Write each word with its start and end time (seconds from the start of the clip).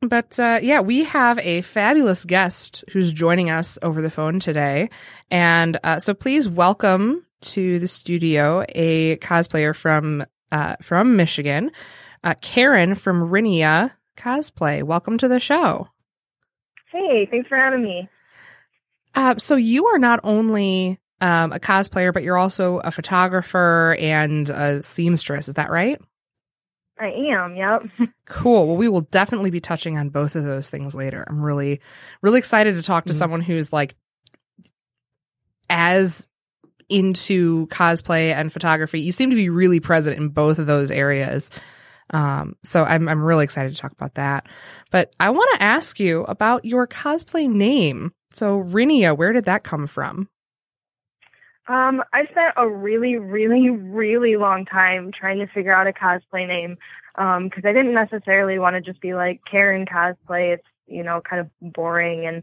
but 0.01 0.37
uh, 0.39 0.59
yeah, 0.61 0.81
we 0.81 1.05
have 1.05 1.39
a 1.39 1.61
fabulous 1.61 2.25
guest 2.25 2.83
who's 2.91 3.11
joining 3.11 3.49
us 3.49 3.77
over 3.81 4.01
the 4.01 4.09
phone 4.09 4.39
today, 4.39 4.89
and 5.29 5.77
uh, 5.83 5.99
so 5.99 6.13
please 6.13 6.47
welcome 6.47 7.25
to 7.41 7.79
the 7.79 7.87
studio 7.87 8.65
a 8.69 9.17
cosplayer 9.17 9.75
from 9.75 10.25
uh, 10.51 10.75
from 10.81 11.15
Michigan, 11.17 11.71
uh, 12.23 12.35
Karyn 12.35 12.97
from 12.97 13.25
Rynea 13.25 13.91
Cosplay. 14.17 14.83
Welcome 14.83 15.17
to 15.17 15.27
the 15.27 15.39
show. 15.39 15.89
Hey, 16.91 17.27
thanks 17.29 17.49
for 17.49 17.57
having 17.57 17.83
me. 17.83 18.09
Uh, 19.15 19.35
so 19.37 19.57
you 19.57 19.87
are 19.87 19.99
not 19.99 20.21
only 20.23 20.99
um, 21.21 21.51
a 21.51 21.59
cosplayer, 21.59 22.13
but 22.13 22.23
you're 22.23 22.37
also 22.37 22.77
a 22.79 22.91
photographer 22.91 23.95
and 23.99 24.49
a 24.49 24.81
seamstress. 24.81 25.47
Is 25.47 25.55
that 25.55 25.69
right? 25.69 25.99
I 26.99 27.07
am, 27.31 27.55
yep. 27.55 27.83
Cool. 28.25 28.67
Well, 28.67 28.77
we 28.77 28.87
will 28.89 29.01
definitely 29.01 29.49
be 29.49 29.59
touching 29.61 29.97
on 29.97 30.09
both 30.09 30.35
of 30.35 30.43
those 30.43 30.69
things 30.69 30.93
later. 30.93 31.25
I'm 31.27 31.41
really, 31.41 31.81
really 32.21 32.37
excited 32.39 32.75
to 32.75 32.83
talk 32.83 33.05
to 33.05 33.13
Mhm. 33.13 33.17
someone 33.17 33.41
who's 33.41 33.73
like 33.73 33.95
as 35.69 36.27
into 36.89 37.67
cosplay 37.67 38.33
and 38.33 38.51
photography. 38.51 39.01
You 39.01 39.11
seem 39.11 39.29
to 39.29 39.35
be 39.35 39.49
really 39.49 39.79
present 39.79 40.17
in 40.17 40.29
both 40.29 40.57
of 40.59 40.65
those 40.67 40.89
areas. 40.91 41.51
Um, 42.11 42.55
so 42.63 42.83
I'm 42.83 43.07
I'm 43.07 43.23
really 43.23 43.43
excited 43.43 43.73
to 43.75 43.79
talk 43.79 43.91
about 43.91 44.15
that. 44.15 44.47
But 44.89 45.15
I 45.19 45.29
want 45.29 45.49
to 45.55 45.63
ask 45.63 45.99
you 45.99 46.23
about 46.23 46.65
your 46.65 46.87
cosplay 46.87 47.47
name. 47.47 48.11
So 48.33 48.63
Rynea, 48.63 49.15
where 49.15 49.33
did 49.33 49.45
that 49.45 49.63
come 49.63 49.85
from? 49.85 50.27
Um, 51.69 52.03
I 52.11 52.25
spent 52.25 52.55
a 52.57 52.67
really, 52.67 53.17
really, 53.17 53.69
really 53.69 54.37
long 54.37 54.65
time 54.65 55.11
trying 55.11 55.37
to 55.37 55.45
figure 55.47 55.71
out 55.71 55.85
a 55.85 55.93
cosplay 55.93 56.47
name 56.47 56.77
because 57.15 57.63
I 57.63 57.73
didn't 57.73 57.93
necessarily 57.93 58.57
want 58.57 58.75
to 58.75 58.81
just 58.81 58.99
be 59.01 59.13
like 59.13 59.41
Karyn 59.51 59.87
cosplay. 59.87 60.55
It's 60.55 60.67
you 60.87 61.03
know 61.03 61.21
kind 61.21 61.39
of 61.39 61.73
boring, 61.73 62.25
and 62.25 62.41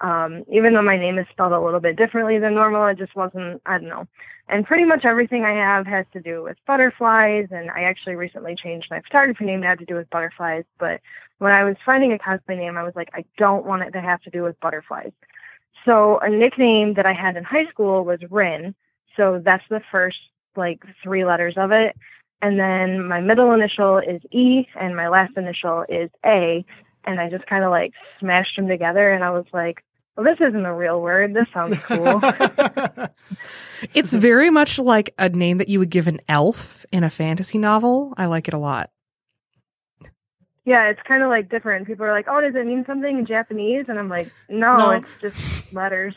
um, 0.00 0.44
even 0.52 0.74
though 0.74 0.82
my 0.82 0.96
name 0.96 1.18
is 1.18 1.26
spelled 1.30 1.52
a 1.52 1.60
little 1.60 1.78
bit 1.78 1.96
differently 1.96 2.40
than 2.40 2.54
normal, 2.56 2.84
it 2.88 2.98
just 2.98 3.14
wasn't. 3.14 3.62
I 3.64 3.78
don't 3.78 3.88
know. 3.88 4.08
And 4.48 4.66
pretty 4.66 4.84
much 4.84 5.04
everything 5.04 5.44
I 5.44 5.52
have 5.52 5.86
has 5.86 6.04
to 6.12 6.20
do 6.20 6.42
with 6.42 6.56
butterflies, 6.66 7.46
and 7.52 7.70
I 7.70 7.82
actually 7.84 8.16
recently 8.16 8.56
changed 8.56 8.88
my 8.90 9.00
photography 9.02 9.44
name 9.44 9.62
to 9.62 9.68
have 9.68 9.78
to 9.78 9.84
do 9.86 9.94
with 9.94 10.10
butterflies. 10.10 10.64
But 10.80 11.00
when 11.38 11.52
I 11.52 11.62
was 11.62 11.76
finding 11.86 12.12
a 12.12 12.18
cosplay 12.18 12.56
name, 12.56 12.76
I 12.76 12.82
was 12.82 12.96
like, 12.96 13.10
I 13.14 13.24
don't 13.38 13.66
want 13.66 13.84
it 13.84 13.92
to 13.92 14.00
have 14.00 14.20
to 14.22 14.30
do 14.30 14.42
with 14.42 14.58
butterflies. 14.58 15.12
So 15.84 16.18
a 16.18 16.30
nickname 16.30 16.94
that 16.94 17.06
I 17.06 17.12
had 17.12 17.36
in 17.36 17.44
high 17.44 17.66
school 17.70 18.04
was 18.04 18.20
Rin. 18.30 18.74
So 19.16 19.40
that's 19.44 19.64
the 19.70 19.80
first 19.92 20.18
like 20.56 20.82
three 21.02 21.24
letters 21.24 21.54
of 21.56 21.72
it. 21.72 21.96
And 22.42 22.58
then 22.58 23.06
my 23.06 23.20
middle 23.20 23.52
initial 23.52 23.98
is 23.98 24.20
E 24.30 24.66
and 24.78 24.96
my 24.96 25.08
last 25.08 25.36
initial 25.36 25.84
is 25.88 26.10
A. 26.24 26.64
And 27.04 27.20
I 27.20 27.30
just 27.30 27.46
kind 27.46 27.64
of 27.64 27.70
like 27.70 27.92
smashed 28.18 28.56
them 28.56 28.68
together 28.68 29.12
and 29.12 29.22
I 29.22 29.30
was 29.30 29.46
like, 29.52 29.84
well, 30.16 30.24
this 30.24 30.46
isn't 30.46 30.64
a 30.64 30.74
real 30.74 31.00
word. 31.00 31.34
This 31.34 31.46
sounds 31.52 31.78
cool. 31.78 32.20
It's 33.92 34.14
very 34.14 34.48
much 34.48 34.78
like 34.78 35.12
a 35.18 35.28
name 35.28 35.58
that 35.58 35.68
you 35.68 35.78
would 35.78 35.90
give 35.90 36.06
an 36.06 36.20
elf 36.28 36.86
in 36.90 37.04
a 37.04 37.10
fantasy 37.10 37.58
novel. 37.58 38.14
I 38.16 38.26
like 38.26 38.48
it 38.48 38.54
a 38.54 38.58
lot. 38.58 38.90
Yeah, 40.66 40.88
it's 40.88 41.00
kind 41.06 41.22
of 41.22 41.28
like 41.28 41.50
different. 41.50 41.86
People 41.86 42.06
are 42.06 42.12
like, 42.12 42.26
oh, 42.28 42.40
does 42.40 42.54
it 42.54 42.66
mean 42.66 42.84
something 42.86 43.18
in 43.18 43.26
Japanese? 43.26 43.84
And 43.88 43.98
I'm 43.98 44.08
like, 44.08 44.32
no, 44.48 44.76
No. 44.76 44.90
it's 44.90 45.08
just 45.20 45.72
letters. 45.74 46.14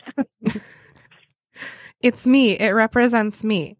It's 2.00 2.26
me. 2.28 2.52
It 2.52 2.70
represents 2.70 3.42
me. 3.42 3.76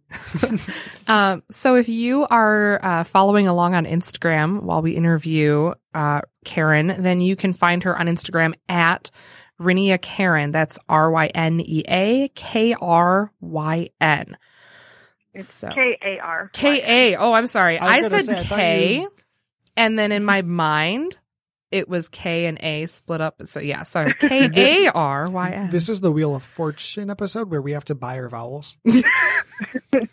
um, 1.06 1.44
so 1.52 1.76
if 1.76 1.88
you 1.88 2.26
are 2.26 2.84
uh, 2.84 3.04
following 3.04 3.46
along 3.46 3.76
on 3.76 3.84
Instagram 3.86 4.62
while 4.62 4.82
we 4.82 4.92
interview 4.96 5.72
uh, 5.94 6.22
Karyn, 6.44 7.00
then 7.00 7.20
you 7.20 7.36
can 7.36 7.52
find 7.52 7.84
her 7.84 7.96
on 7.96 8.06
Instagram 8.06 8.54
at 8.68 9.12
Rynea 9.60 9.98
Karyn. 10.00 10.50
That's 10.52 10.80
R 10.88 11.12
Y 11.12 11.26
N 11.28 11.60
E 11.60 11.84
A 11.88 12.28
K 12.34 12.74
R 12.80 13.32
Y 13.40 13.90
N. 14.00 14.36
It's 15.34 15.60
K 15.60 15.96
A 16.04 16.18
R. 16.18 16.50
K 16.52 17.12
A. 17.12 17.16
Oh, 17.18 17.32
I'm 17.32 17.46
sorry. 17.46 17.78
I 17.78 17.86
I, 17.86 18.02
said 18.02 18.22
say, 18.24 18.32
I 18.34 18.42
K, 18.42 18.96
you- 19.02 19.12
and 19.78 19.98
then 19.98 20.12
in 20.12 20.24
my 20.24 20.42
mind 20.42 21.18
it 21.70 21.88
was 21.88 22.08
K 22.08 22.46
and 22.46 22.58
A 22.62 22.86
split 22.86 23.20
up. 23.20 23.40
So 23.44 23.60
yeah, 23.60 23.82
sorry. 23.82 24.14
K 24.20 24.50
A 24.86 24.92
R 24.92 25.30
Y 25.30 25.50
N. 25.50 25.70
this 25.70 25.88
is 25.88 26.00
the 26.00 26.12
Wheel 26.12 26.34
of 26.34 26.42
Fortune 26.42 27.10
episode 27.10 27.50
where 27.50 27.62
we 27.62 27.72
have 27.72 27.84
to 27.86 27.94
buy 27.94 28.18
our 28.18 28.28
vowels. 28.28 28.76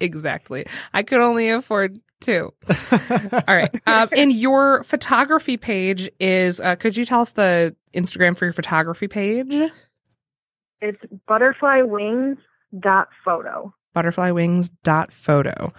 Exactly. 0.00 0.66
I 0.92 1.02
could 1.02 1.20
only 1.20 1.48
afford 1.48 1.98
two. 2.20 2.52
All 2.68 3.42
right. 3.48 3.70
Um, 3.86 4.08
and 4.16 4.32
your 4.32 4.82
photography 4.82 5.56
page 5.56 6.10
is, 6.20 6.60
uh, 6.60 6.76
could 6.76 6.96
you 6.96 7.04
tell 7.04 7.20
us 7.20 7.30
the 7.30 7.74
Instagram 7.94 8.36
for 8.36 8.44
your 8.44 8.52
photography 8.52 9.08
page? 9.08 9.54
It's 10.80 11.00
butterfly 11.26 11.82
wings 11.82 12.38
dot 12.78 13.08
photo. 13.24 13.72
Butterflywings.photo. 13.96 15.72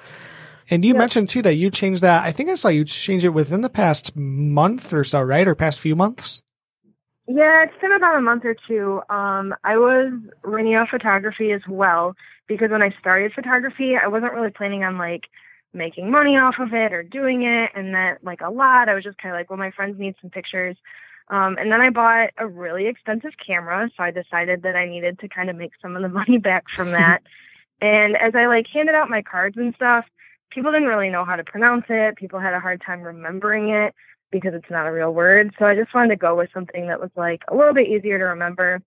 And 0.70 0.84
you 0.84 0.94
Yeah. 0.94 1.00
mentioned 1.00 1.30
too 1.30 1.42
that 1.44 1.56
you 1.56 1.70
changed 1.70 2.02
that. 2.02 2.24
I 2.24 2.32
think 2.32 2.50
I 2.50 2.56
saw 2.56 2.70
you 2.70 2.84
change 2.86 3.24
it 3.24 3.30
within 3.30 3.62
the 3.62 3.70
past 3.70 4.16
month 4.16 4.94
or 4.94 5.04
so, 5.04 5.22
right? 5.22 5.48
Or 5.48 5.56
past 5.56 5.80
few 5.80 5.96
months. 5.96 6.42
Yeah, 7.28 7.64
it's 7.64 7.80
been 7.82 7.92
about 7.92 8.18
a 8.18 8.22
month 8.22 8.46
or 8.46 8.56
two. 8.68 9.02
Um, 9.10 9.56
I 9.64 9.78
was 9.78 10.14
Rynea 10.44 10.88
photography 10.90 11.52
as 11.52 11.62
well 11.68 12.14
because 12.48 12.70
when 12.70 12.84
I 12.84 12.92
started 13.00 13.34
photography, 13.34 13.94
I 14.02 14.08
wasn't 14.08 14.34
really 14.34 14.52
planning 14.52 14.84
on 14.84 14.98
like 14.98 15.24
making 15.74 16.12
money 16.12 16.38
off 16.38 16.56
of 16.60 16.74
it 16.74 16.94
or 16.94 17.04
doing 17.04 17.44
it, 17.44 17.72
and 17.76 17.94
that 17.96 18.24
like 18.24 18.42
a 18.42 18.50
lot. 18.52 18.90
I 18.90 18.94
was 18.94 19.04
just 19.04 19.18
kind 19.18 19.34
of 19.34 19.40
like, 19.40 19.50
well, 19.50 19.58
my 19.58 19.72
friends 19.72 20.00
need 20.00 20.16
some 20.22 20.30
pictures. 20.30 20.78
Um, 21.30 21.58
and 21.58 21.72
then 21.72 21.82
I 21.82 21.90
bought 21.90 22.30
a 22.38 22.46
really 22.48 22.86
expensive 22.88 23.32
camera, 23.46 23.90
so 23.98 24.04
I 24.04 24.12
decided 24.12 24.62
that 24.62 24.76
I 24.76 24.86
needed 24.88 25.18
to 25.20 25.28
kind 25.28 25.50
of 25.50 25.56
make 25.56 25.72
some 25.82 25.96
of 25.96 26.04
the 26.04 26.10
money 26.20 26.38
back 26.38 26.66
from 26.76 26.92
that. 26.92 27.24
and 27.82 28.16
as 28.16 28.36
I 28.36 28.46
like 28.46 28.68
handed 28.72 28.94
out 28.96 29.10
my 29.10 29.24
cards 29.24 29.58
and 29.58 29.74
stuff, 29.76 30.06
people 30.56 30.72
didn't 30.72 30.88
really 30.88 31.10
know 31.10 31.26
how 31.26 31.36
to 31.36 31.44
pronounce 31.44 31.86
it. 31.90 32.16
People 32.16 32.40
had 32.40 32.54
a 32.54 32.60
hard 32.60 32.82
time 32.86 33.02
remembering 33.02 33.70
it 33.70 33.94
because 34.32 34.54
it's 34.56 34.70
not 34.72 34.88
a 34.88 34.92
real 34.92 35.14
word. 35.14 35.54
So 35.60 35.66
I 35.66 35.76
just 35.76 35.94
wanted 35.94 36.10
to 36.10 36.16
go 36.16 36.36
with 36.36 36.50
something 36.54 36.88
that 36.88 37.00
was 37.00 37.12
like 37.16 37.44
a 37.50 37.56
little 37.56 37.74
bit 37.74 37.88
easier 37.88 38.18
to 38.18 38.24
remember. 38.26 38.82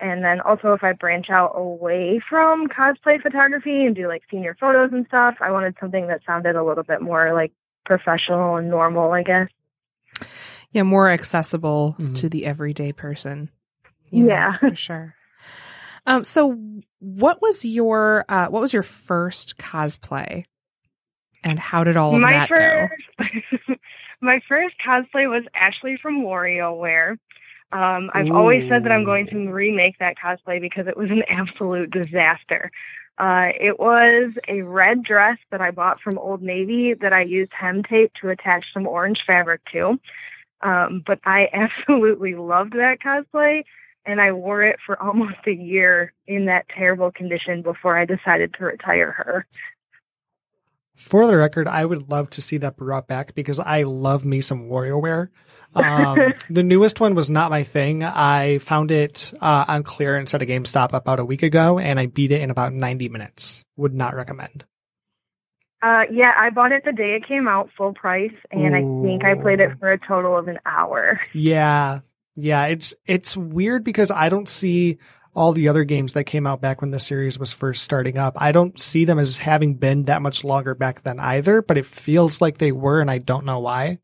And 0.00 0.24
then 0.24 0.40
also, 0.40 0.72
if 0.72 0.82
I 0.82 0.92
branch 0.94 1.26
out 1.30 1.52
away 1.54 2.20
from 2.28 2.68
cosplay 2.68 3.20
photography 3.22 3.84
and 3.84 3.94
do 3.94 4.08
like 4.08 4.22
senior 4.30 4.56
photos 4.58 4.90
and 4.92 5.06
stuff, 5.06 5.34
I 5.40 5.50
wanted 5.50 5.76
something 5.78 6.06
that 6.08 6.22
sounded 6.26 6.56
a 6.56 6.64
little 6.64 6.84
bit 6.84 7.02
more 7.02 7.34
like 7.34 7.52
professional 7.84 8.56
and 8.56 8.70
normal, 8.70 9.12
I 9.12 9.22
guess. 9.22 9.48
Yeah, 10.72 10.84
more 10.84 11.10
accessible 11.10 11.96
Mhm. 11.98 12.14
to 12.16 12.28
the 12.30 12.46
everyday 12.46 12.92
person. 12.92 13.50
You 14.10 14.24
know, 14.24 14.28
Yeah. 14.30 14.56
for 14.58 14.74
sure. 14.74 15.14
Um, 16.06 16.24
so 16.24 16.58
what 17.00 17.42
was 17.42 17.64
your, 17.64 18.24
uh, 18.28 18.46
what 18.46 18.60
was 18.60 18.72
your 18.72 18.82
first 18.82 19.58
cosplay? 19.58 20.44
And 21.42 21.58
how 21.58 21.84
did 21.84 21.96
all 21.96 22.14
of 22.14 22.20
my 22.20 22.32
that 22.32 22.48
go? 22.48 22.88
first, 23.18 23.80
my 24.20 24.40
first 24.48 24.76
cosplay 24.86 25.28
was 25.28 25.44
Ashley 25.54 25.96
from 26.00 26.22
WarioWare. 26.22 27.18
Um, 27.72 28.10
I've 28.12 28.30
always 28.30 28.68
said 28.68 28.84
that 28.84 28.92
I'm 28.92 29.04
going 29.04 29.26
to 29.28 29.48
remake 29.48 29.98
that 29.98 30.16
cosplay 30.22 30.60
because 30.60 30.88
it 30.88 30.96
was 30.96 31.10
an 31.10 31.22
absolute 31.28 31.90
disaster. 31.90 32.70
Uh, 33.16 33.52
it 33.60 33.78
was 33.78 34.32
a 34.48 34.62
red 34.62 35.02
dress 35.02 35.38
that 35.50 35.60
I 35.60 35.70
bought 35.70 36.00
from 36.00 36.18
Old 36.18 36.42
Navy 36.42 36.94
that 36.94 37.12
I 37.12 37.22
used 37.22 37.52
hem 37.52 37.82
tape 37.82 38.12
to 38.20 38.30
attach 38.30 38.64
some 38.72 38.86
orange 38.86 39.20
fabric 39.26 39.60
to. 39.72 40.00
Um, 40.62 41.02
but 41.06 41.20
I 41.24 41.48
absolutely 41.52 42.34
loved 42.34 42.72
that 42.72 42.98
cosplay, 43.04 43.62
and 44.06 44.20
I 44.20 44.32
wore 44.32 44.62
it 44.62 44.78
for 44.84 45.00
almost 45.00 45.46
a 45.46 45.52
year 45.52 46.12
in 46.26 46.46
that 46.46 46.66
terrible 46.74 47.12
condition 47.12 47.62
before 47.62 47.98
I 47.98 48.04
decided 48.04 48.54
to 48.54 48.64
retire 48.64 49.12
her. 49.12 49.46
For 51.00 51.26
the 51.26 51.36
record, 51.36 51.66
I 51.66 51.82
would 51.82 52.10
love 52.10 52.28
to 52.30 52.42
see 52.42 52.58
that 52.58 52.76
brought 52.76 53.08
back 53.08 53.34
because 53.34 53.58
I 53.58 53.84
love 53.84 54.26
me 54.26 54.42
some 54.42 54.68
WarioWare. 54.68 55.28
Um, 55.74 56.34
the 56.50 56.62
newest 56.62 57.00
one 57.00 57.14
was 57.14 57.30
not 57.30 57.50
my 57.50 57.62
thing. 57.62 58.04
I 58.04 58.58
found 58.58 58.90
it 58.90 59.32
uh, 59.40 59.64
on 59.66 59.82
clearance 59.82 60.34
at 60.34 60.42
a 60.42 60.46
GameStop 60.46 60.92
about 60.92 61.18
a 61.18 61.24
week 61.24 61.42
ago, 61.42 61.78
and 61.78 61.98
I 61.98 62.04
beat 62.04 62.32
it 62.32 62.42
in 62.42 62.50
about 62.50 62.74
90 62.74 63.08
minutes. 63.08 63.64
Would 63.76 63.94
not 63.94 64.14
recommend. 64.14 64.64
Uh, 65.82 66.02
yeah, 66.12 66.32
I 66.36 66.50
bought 66.50 66.72
it 66.72 66.84
the 66.84 66.92
day 66.92 67.14
it 67.16 67.26
came 67.26 67.48
out, 67.48 67.70
full 67.78 67.94
price, 67.94 68.34
and 68.50 68.76
I 68.76 68.82
think 69.02 69.24
I 69.24 69.40
played 69.40 69.60
it 69.60 69.78
for 69.78 69.90
a 69.90 69.98
total 69.98 70.36
of 70.36 70.48
an 70.48 70.58
hour. 70.66 71.18
Yeah. 71.32 72.00
Yeah, 72.36 72.66
it's 72.66 72.94
it's 73.06 73.36
weird 73.36 73.84
because 73.84 74.10
I 74.10 74.28
don't 74.28 74.48
see 74.48 74.98
all 75.34 75.52
the 75.52 75.68
other 75.68 75.84
games 75.84 76.12
that 76.14 76.24
came 76.24 76.46
out 76.46 76.60
back 76.60 76.80
when 76.80 76.90
the 76.90 77.00
series 77.00 77.38
was 77.38 77.52
first 77.52 77.82
starting 77.82 78.18
up. 78.18 78.34
I 78.36 78.52
don't 78.52 78.78
see 78.78 79.04
them 79.04 79.18
as 79.18 79.38
having 79.38 79.74
been 79.74 80.04
that 80.04 80.22
much 80.22 80.44
longer 80.44 80.74
back 80.74 81.02
then 81.02 81.20
either, 81.20 81.62
but 81.62 81.78
it 81.78 81.86
feels 81.86 82.40
like 82.40 82.58
they 82.58 82.72
were 82.72 83.00
and 83.00 83.10
I 83.10 83.18
don't 83.18 83.44
know 83.44 83.60
why. 83.60 83.98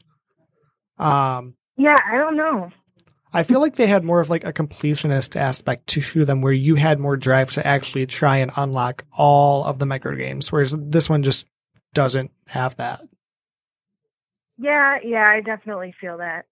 Um 0.99 1.55
Yeah, 1.77 1.99
I 2.11 2.17
don't 2.17 2.37
know. 2.37 2.71
I 3.33 3.43
feel 3.43 3.61
like 3.61 3.77
they 3.77 3.87
had 3.87 4.05
more 4.05 4.21
of 4.21 4.31
like 4.31 4.45
a 4.45 4.53
completionist 4.53 5.37
aspect 5.37 5.89
to 5.89 6.25
them 6.25 6.41
where 6.41 6.53
you 6.53 6.77
had 6.77 6.99
more 6.99 7.17
drive 7.17 7.51
to 7.53 7.67
actually 7.67 8.07
try 8.07 8.39
and 8.39 8.51
unlock 8.57 9.05
all 9.13 9.65
of 9.65 9.79
the 9.79 9.85
micro 9.85 10.15
games, 10.15 10.51
whereas 10.51 10.75
this 10.79 11.11
one 11.11 11.23
just 11.23 11.47
doesn't 11.93 12.31
have 12.47 12.77
that. 12.77 13.03
Yeah, 14.59 14.97
yeah, 15.05 15.27
I 15.29 15.41
definitely 15.43 15.95
feel 16.01 16.17
that. 16.19 16.47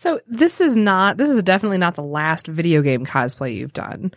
So 0.00 0.18
this 0.26 0.62
is 0.62 0.78
not 0.78 1.18
this 1.18 1.28
is 1.28 1.42
definitely 1.42 1.76
not 1.76 1.94
the 1.94 2.02
last 2.02 2.46
video 2.46 2.80
game 2.80 3.04
cosplay 3.04 3.54
you've 3.54 3.74
done. 3.74 4.12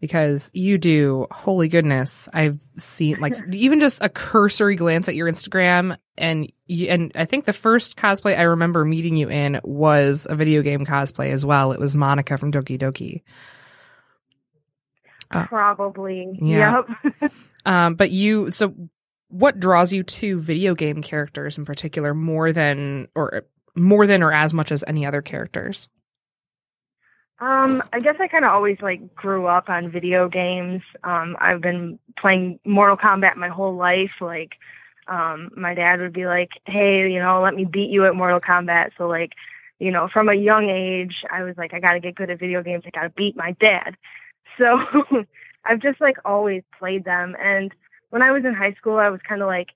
Because 0.00 0.48
you 0.54 0.78
do, 0.78 1.26
holy 1.32 1.66
goodness, 1.66 2.28
I've 2.32 2.60
seen 2.76 3.18
like 3.18 3.34
even 3.52 3.80
just 3.80 4.00
a 4.00 4.08
cursory 4.08 4.76
glance 4.76 5.08
at 5.08 5.16
your 5.16 5.28
Instagram, 5.28 5.98
and 6.16 6.52
you, 6.66 6.86
and 6.86 7.10
I 7.16 7.24
think 7.24 7.46
the 7.46 7.52
first 7.52 7.96
cosplay 7.96 8.38
I 8.38 8.42
remember 8.42 8.84
meeting 8.84 9.16
you 9.16 9.28
in 9.28 9.60
was 9.64 10.28
a 10.30 10.36
video 10.36 10.62
game 10.62 10.86
cosplay 10.86 11.32
as 11.32 11.44
well. 11.44 11.72
It 11.72 11.80
was 11.80 11.96
Monika 11.96 12.38
from 12.38 12.52
Doki 12.52 12.78
Doki. 12.78 13.22
Uh, 15.32 15.46
Probably. 15.46 16.28
yeah. 16.40 16.82
Yep. 17.20 17.32
Um, 17.66 17.96
but 17.96 18.10
you, 18.10 18.50
so 18.50 18.72
what 19.28 19.60
draws 19.60 19.92
you 19.92 20.02
to 20.02 20.40
video 20.40 20.74
game 20.74 21.02
characters 21.02 21.58
in 21.58 21.66
particular 21.66 22.14
more 22.14 22.50
than, 22.50 23.08
or 23.14 23.44
more 23.78 24.06
than 24.06 24.22
or 24.22 24.32
as 24.32 24.52
much 24.52 24.72
as 24.72 24.84
any 24.86 25.06
other 25.06 25.22
characters? 25.22 25.88
Um, 27.40 27.84
I 27.92 28.00
guess 28.00 28.16
I 28.18 28.26
kind 28.26 28.44
of 28.44 28.50
always 28.50 28.78
like 28.82 29.14
grew 29.14 29.46
up 29.46 29.68
on 29.68 29.92
video 29.92 30.28
games. 30.28 30.82
Um, 31.04 31.36
I've 31.40 31.60
been 31.60 31.98
playing 32.20 32.58
Mortal 32.64 32.96
Kombat 32.96 33.36
my 33.36 33.48
whole 33.48 33.76
life. 33.76 34.10
Like, 34.20 34.52
um, 35.06 35.50
my 35.56 35.74
dad 35.74 36.00
would 36.00 36.12
be 36.12 36.26
like, 36.26 36.48
"Hey, 36.66 37.08
you 37.08 37.20
know, 37.20 37.40
let 37.40 37.54
me 37.54 37.64
beat 37.64 37.90
you 37.90 38.06
at 38.06 38.16
Mortal 38.16 38.40
Kombat." 38.40 38.90
So 38.98 39.06
like, 39.06 39.34
you 39.78 39.92
know, 39.92 40.08
from 40.12 40.28
a 40.28 40.34
young 40.34 40.68
age, 40.68 41.14
I 41.30 41.44
was 41.44 41.56
like, 41.56 41.72
I 41.74 41.80
got 41.80 41.92
to 41.92 42.00
get 42.00 42.16
good 42.16 42.30
at 42.30 42.40
video 42.40 42.62
games. 42.62 42.82
I 42.86 42.90
got 42.90 43.02
to 43.04 43.10
beat 43.10 43.36
my 43.36 43.52
dad. 43.60 43.96
So 44.58 44.76
I've 45.64 45.78
just 45.78 46.00
like 46.00 46.16
always 46.24 46.64
played 46.76 47.04
them. 47.04 47.36
And 47.40 47.72
when 48.10 48.22
I 48.22 48.32
was 48.32 48.44
in 48.44 48.54
high 48.54 48.72
school, 48.72 48.96
I 48.96 49.08
was 49.08 49.20
kind 49.20 49.40
of 49.40 49.46
like 49.46 49.68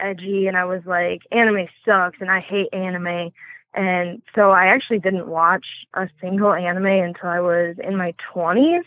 edgy 0.00 0.46
and 0.46 0.56
I 0.56 0.64
was 0.64 0.82
like, 0.86 1.22
anime 1.30 1.68
sucks 1.84 2.18
and 2.20 2.30
I 2.30 2.40
hate 2.40 2.68
anime. 2.72 3.30
And 3.72 4.22
so 4.34 4.50
I 4.50 4.66
actually 4.66 4.98
didn't 4.98 5.28
watch 5.28 5.66
a 5.94 6.08
single 6.20 6.52
anime 6.52 6.86
until 6.86 7.28
I 7.28 7.40
was 7.40 7.76
in 7.82 7.96
my 7.96 8.14
20s. 8.34 8.82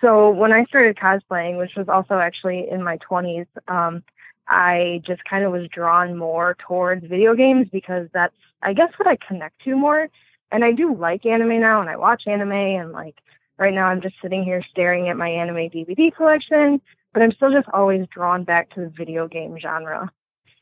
So 0.00 0.30
when 0.30 0.52
I 0.52 0.64
started 0.64 0.96
cosplaying, 0.96 1.58
which 1.58 1.72
was 1.76 1.88
also 1.88 2.14
actually 2.14 2.66
in 2.70 2.82
my 2.82 2.98
20s, 2.98 3.46
um, 3.68 4.02
I 4.48 5.02
just 5.06 5.22
kind 5.24 5.44
of 5.44 5.52
was 5.52 5.68
drawn 5.68 6.16
more 6.16 6.56
towards 6.66 7.06
video 7.06 7.34
games 7.34 7.68
because 7.70 8.08
that's, 8.12 8.34
I 8.62 8.72
guess, 8.72 8.90
what 8.96 9.08
I 9.08 9.18
connect 9.26 9.60
to 9.64 9.76
more. 9.76 10.08
And 10.50 10.64
I 10.64 10.72
do 10.72 10.94
like 10.94 11.26
anime 11.26 11.60
now 11.60 11.80
and 11.80 11.90
I 11.90 11.96
watch 11.96 12.22
anime 12.26 12.52
and 12.52 12.92
like 12.92 13.16
right 13.58 13.74
now 13.74 13.86
I'm 13.86 14.00
just 14.00 14.14
sitting 14.22 14.44
here 14.44 14.62
staring 14.70 15.08
at 15.08 15.16
my 15.16 15.28
anime 15.28 15.68
DVD 15.68 16.14
collection, 16.14 16.80
but 17.12 17.22
I'm 17.22 17.32
still 17.32 17.52
just 17.52 17.68
always 17.72 18.06
drawn 18.12 18.44
back 18.44 18.70
to 18.70 18.80
the 18.80 18.88
video 18.96 19.28
game 19.28 19.58
genre 19.60 20.10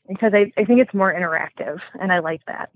because 0.07 0.33
I, 0.33 0.51
I 0.59 0.65
think 0.65 0.79
it's 0.79 0.93
more 0.93 1.13
interactive 1.13 1.79
and 1.99 2.11
I 2.11 2.19
like 2.19 2.41
that. 2.45 2.69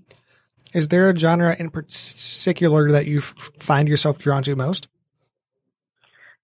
Is 0.72 0.88
there 0.88 1.10
a 1.10 1.16
genre 1.16 1.54
in 1.58 1.70
particular 1.70 2.92
that 2.92 3.06
you 3.06 3.18
f- 3.18 3.34
find 3.58 3.88
yourself 3.88 4.18
drawn 4.18 4.42
to 4.44 4.56
most? 4.56 4.88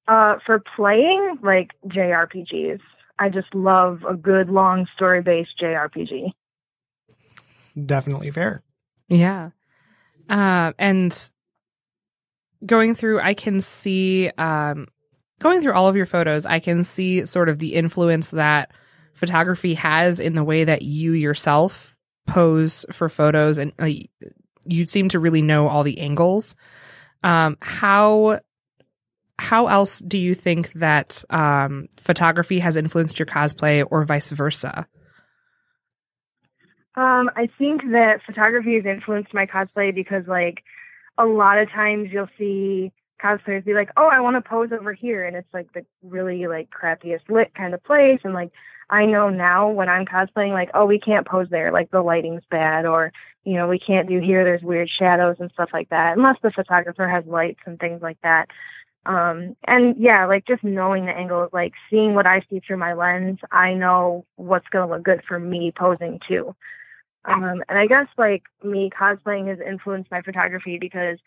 Uh, 0.07 0.37
for 0.45 0.63
playing, 0.77 1.39
like 1.43 1.71
JRPGs. 1.87 2.81
I 3.19 3.29
just 3.29 3.55
love 3.55 4.05
a 4.09 4.15
good 4.15 4.49
long 4.49 4.87
story 4.95 5.23
based 5.23 5.51
JRPG. 5.61 6.33
Definitely 7.85 8.31
fair. 8.31 8.63
Yeah. 9.09 9.51
Uh, 10.29 10.73
and 10.79 11.31
going 12.65 12.95
through, 12.95 13.21
I 13.21 13.35
can 13.35 13.61
see, 13.61 14.31
um, 14.39 14.89
going 15.39 15.61
through 15.61 15.73
all 15.73 15.89
of 15.89 15.97
your 15.97 16.07
photos, 16.07 16.47
I 16.47 16.59
can 16.59 16.85
see 16.85 17.25
sort 17.25 17.49
of 17.49 17.59
the 17.59 17.75
influence 17.75 18.31
that 18.31 18.73
photography 19.19 19.75
has 19.75 20.21
in 20.21 20.35
the 20.35 20.45
way 20.45 20.65
that 20.65 20.83
you 20.83 21.13
yourself 21.13 21.97
pose 22.27 22.87
for 22.93 23.09
photos 23.09 23.59
and 23.59 23.73
uh, 23.81 23.89
you 24.65 24.87
seem 24.87 25.09
to 25.09 25.19
really 25.19 25.43
know 25.43 25.67
all 25.69 25.83
the 25.83 25.99
angles. 25.99 26.55
Um, 27.25 27.57
how 27.61 28.41
how 29.39 29.67
else 29.67 29.99
do 30.01 30.19
you 30.19 30.35
think 30.35 30.73
that 30.75 31.25
um, 31.31 31.89
photography 31.97 32.61
has 32.61 32.77
influenced 32.77 33.19
your 33.19 33.27
cosplay 33.27 33.87
or 33.89 34.05
vice 34.05 34.31
versa? 34.31 34.87
Um, 36.97 37.31
I 37.37 37.49
think 37.59 37.83
that 37.93 38.21
photography 38.27 38.75
has 38.75 38.85
influenced 38.85 39.33
my 39.33 39.47
cosplay 39.47 39.95
because, 39.95 40.25
like, 40.27 40.65
a 41.17 41.25
lot 41.25 41.59
of 41.59 41.71
times 41.71 42.09
you'll 42.13 42.29
see 42.37 42.93
cosplayers 43.23 43.65
be 43.65 43.75
like, 43.75 43.91
"Oh, 43.97 44.09
I 44.11 44.21
want 44.21 44.37
to 44.37 44.49
pose 44.49 44.71
over 44.73 44.93
here," 44.93 45.25
and 45.25 45.37
it's 45.37 45.53
like 45.53 45.73
the 45.73 45.85
really 46.03 46.47
like 46.47 46.71
crappiest 46.71 47.29
lit 47.29 47.55
kind 47.55 47.75
of 47.75 47.83
place, 47.85 48.21
and 48.25 48.35
like 48.35 48.51
I 48.91 49.05
know 49.05 49.29
now 49.29 49.71
when 49.71 49.89
I'm 49.89 50.07
cosplaying, 50.07 50.53
like, 50.53 50.71
oh, 50.75 50.87
we 50.87 50.99
can't 50.99 51.27
pose 51.27 51.49
there, 51.51 51.73
like 51.73 51.91
the 51.91 52.03
lighting's 52.03 52.43
bad, 52.51 52.87
or 52.87 53.13
you 53.45 53.55
know, 53.55 53.69
we 53.69 53.79
can't 53.79 54.09
do 54.09 54.21
here. 54.21 54.45
There's 54.45 54.63
weird 54.63 54.89
shadows 54.99 55.37
and 55.39 55.51
stuff 55.53 55.71
like 55.73 55.89
that, 55.91 56.17
unless 56.17 56.37
the 56.43 56.51
photographer 56.51 57.09
has 57.09 57.25
lights 57.27 57.61
and 57.67 57.79
things 57.79 58.03
like 58.03 58.19
that. 58.23 58.49
Um, 59.07 59.57
and 59.67 59.97
yeah, 59.99 60.27
like 60.27 60.47
just 60.47 60.63
knowing 60.63 61.07
the 61.07 61.13
angle, 61.13 61.49
like 61.53 61.73
seeing 61.89 62.15
what 62.15 62.27
I 62.27 62.43
see 62.51 62.61
through 62.61 62.77
my 62.77 62.93
lens, 62.93 63.39
I 63.51 63.73
know 63.73 64.27
what's 64.37 64.69
going 64.69 64.87
to 64.87 64.95
look 64.95 65.03
good 65.03 65.23
for 65.27 65.39
me 65.39 65.73
posing 65.75 66.21
too. 66.29 66.55
Um, 67.25 67.63
and 67.69 67.79
I 67.79 67.87
guess 67.87 68.07
like 68.17 68.43
me 68.63 68.91
cosplaying 68.91 69.49
has 69.49 69.59
influenced 69.67 70.11
my 70.11 70.23
photography 70.23 70.79
because 70.79 71.19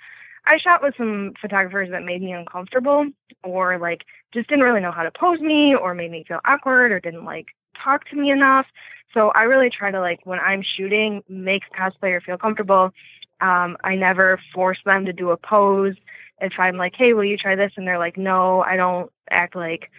I 0.46 0.58
shot 0.58 0.82
with 0.82 0.96
some 0.98 1.34
photographers 1.40 1.90
that 1.92 2.04
made 2.04 2.22
me 2.22 2.32
uncomfortable 2.32 3.06
or 3.44 3.78
like 3.78 4.02
just 4.34 4.50
didn't 4.50 4.64
really 4.64 4.82
know 4.82 4.92
how 4.92 5.04
to 5.04 5.12
pose 5.12 5.40
me 5.40 5.76
or 5.80 5.94
made 5.94 6.12
me 6.12 6.26
feel 6.28 6.40
awkward 6.46 6.92
or 6.92 7.00
didn't 7.00 7.26
like 7.26 7.48
talk 7.84 8.10
to 8.10 8.16
me 8.16 8.32
enough. 8.32 8.66
So 9.14 9.32
I 9.36 9.44
really 9.44 9.70
try 9.70 9.92
to 9.92 10.00
like 10.00 10.26
when 10.26 10.40
I'm 10.40 10.64
shooting, 10.78 11.22
make 11.28 11.64
a 11.72 11.80
cosplayer 11.80 12.22
feel 12.22 12.38
comfortable. 12.38 12.92
Um, 13.40 13.78
I 13.84 13.96
never 13.96 14.40
force 14.54 14.80
them 14.86 15.06
to 15.06 15.14
do 15.14 15.32
a 15.32 15.38
pose. 15.38 15.96
If 16.40 16.54
I'm 16.58 16.78
like, 16.78 16.94
hey, 16.98 17.14
will 17.14 17.24
you 17.24 17.38
try 17.38 17.56
this? 17.56 17.72
And 17.76 17.88
they're 17.88 18.00
like, 18.00 18.18
no, 18.18 18.62
I 18.62 18.76
don't 18.76 19.12
act 19.30 19.56
like, 19.56 19.92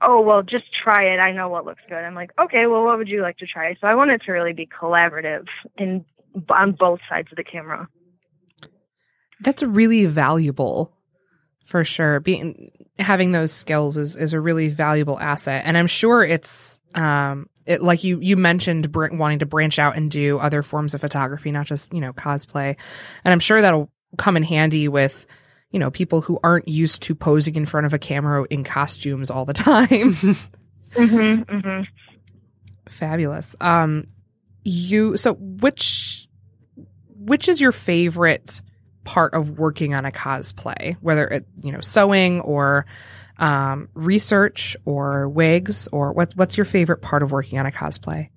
oh, 0.00 0.20
well, 0.20 0.42
just 0.42 0.64
try 0.84 1.12
it. 1.12 1.18
I 1.18 1.32
know 1.32 1.48
what 1.48 1.64
looks 1.64 1.82
good. 1.88 1.96
I'm 1.96 2.14
like, 2.14 2.30
okay, 2.40 2.66
well, 2.66 2.84
what 2.84 2.98
would 2.98 3.08
you 3.08 3.22
like 3.22 3.38
to 3.38 3.46
try? 3.46 3.74
So 3.80 3.86
I 3.86 3.94
want 3.94 4.12
it 4.12 4.22
to 4.26 4.32
really 4.32 4.52
be 4.52 4.66
collaborative 4.66 5.46
in 5.76 6.04
on 6.50 6.76
both 6.78 7.00
sides 7.08 7.28
of 7.32 7.36
the 7.36 7.44
camera. 7.44 7.88
That's 9.40 9.62
really 9.62 10.04
valuable 10.06 10.92
for 11.64 11.84
sure. 11.84 12.20
Being 12.20 12.70
having 12.98 13.32
those 13.32 13.52
skills 13.52 13.96
is 13.96 14.16
is 14.16 14.32
a 14.32 14.40
really 14.40 14.68
valuable 14.68 15.18
asset, 15.18 15.62
and 15.64 15.76
I'm 15.76 15.86
sure 15.86 16.24
it's 16.24 16.80
um 16.94 17.48
it, 17.66 17.82
like 17.82 18.02
you 18.04 18.18
you 18.20 18.36
mentioned 18.36 18.90
br- 18.90 19.12
wanting 19.12 19.40
to 19.40 19.46
branch 19.46 19.78
out 19.78 19.96
and 19.96 20.10
do 20.10 20.38
other 20.38 20.62
forms 20.62 20.94
of 20.94 21.02
photography, 21.02 21.52
not 21.52 21.66
just 21.66 21.92
you 21.92 22.00
know 22.00 22.12
cosplay, 22.12 22.76
and 23.24 23.32
I'm 23.32 23.40
sure 23.40 23.60
that'll 23.60 23.90
come 24.16 24.36
in 24.36 24.42
handy 24.42 24.88
with 24.88 25.26
you 25.70 25.78
know 25.78 25.90
people 25.90 26.22
who 26.22 26.40
aren't 26.42 26.68
used 26.68 27.02
to 27.02 27.14
posing 27.14 27.56
in 27.56 27.66
front 27.66 27.84
of 27.86 27.92
a 27.92 27.98
camera 27.98 28.46
in 28.48 28.64
costumes 28.64 29.30
all 29.30 29.44
the 29.44 29.52
time. 29.52 29.88
mm-hmm, 29.90 31.42
mm-hmm. 31.42 31.82
Fabulous. 32.88 33.54
Um, 33.60 34.06
you 34.64 35.18
so 35.18 35.34
which 35.34 36.26
which 37.18 37.48
is 37.48 37.60
your 37.60 37.72
favorite 37.72 38.62
part 39.08 39.32
of 39.32 39.58
working 39.58 39.94
on 39.94 40.04
a 40.04 40.10
cosplay, 40.10 40.94
whether 41.00 41.26
it 41.26 41.46
you 41.62 41.72
know 41.72 41.80
sewing 41.80 42.42
or 42.42 42.84
um, 43.38 43.88
research 43.94 44.76
or 44.84 45.30
wigs 45.30 45.88
or 45.92 46.12
what's 46.12 46.36
what's 46.36 46.58
your 46.58 46.66
favorite 46.66 47.00
part 47.00 47.22
of 47.22 47.32
working 47.32 47.58
on 47.58 47.64
a 47.64 47.70
cosplay? 47.70 48.28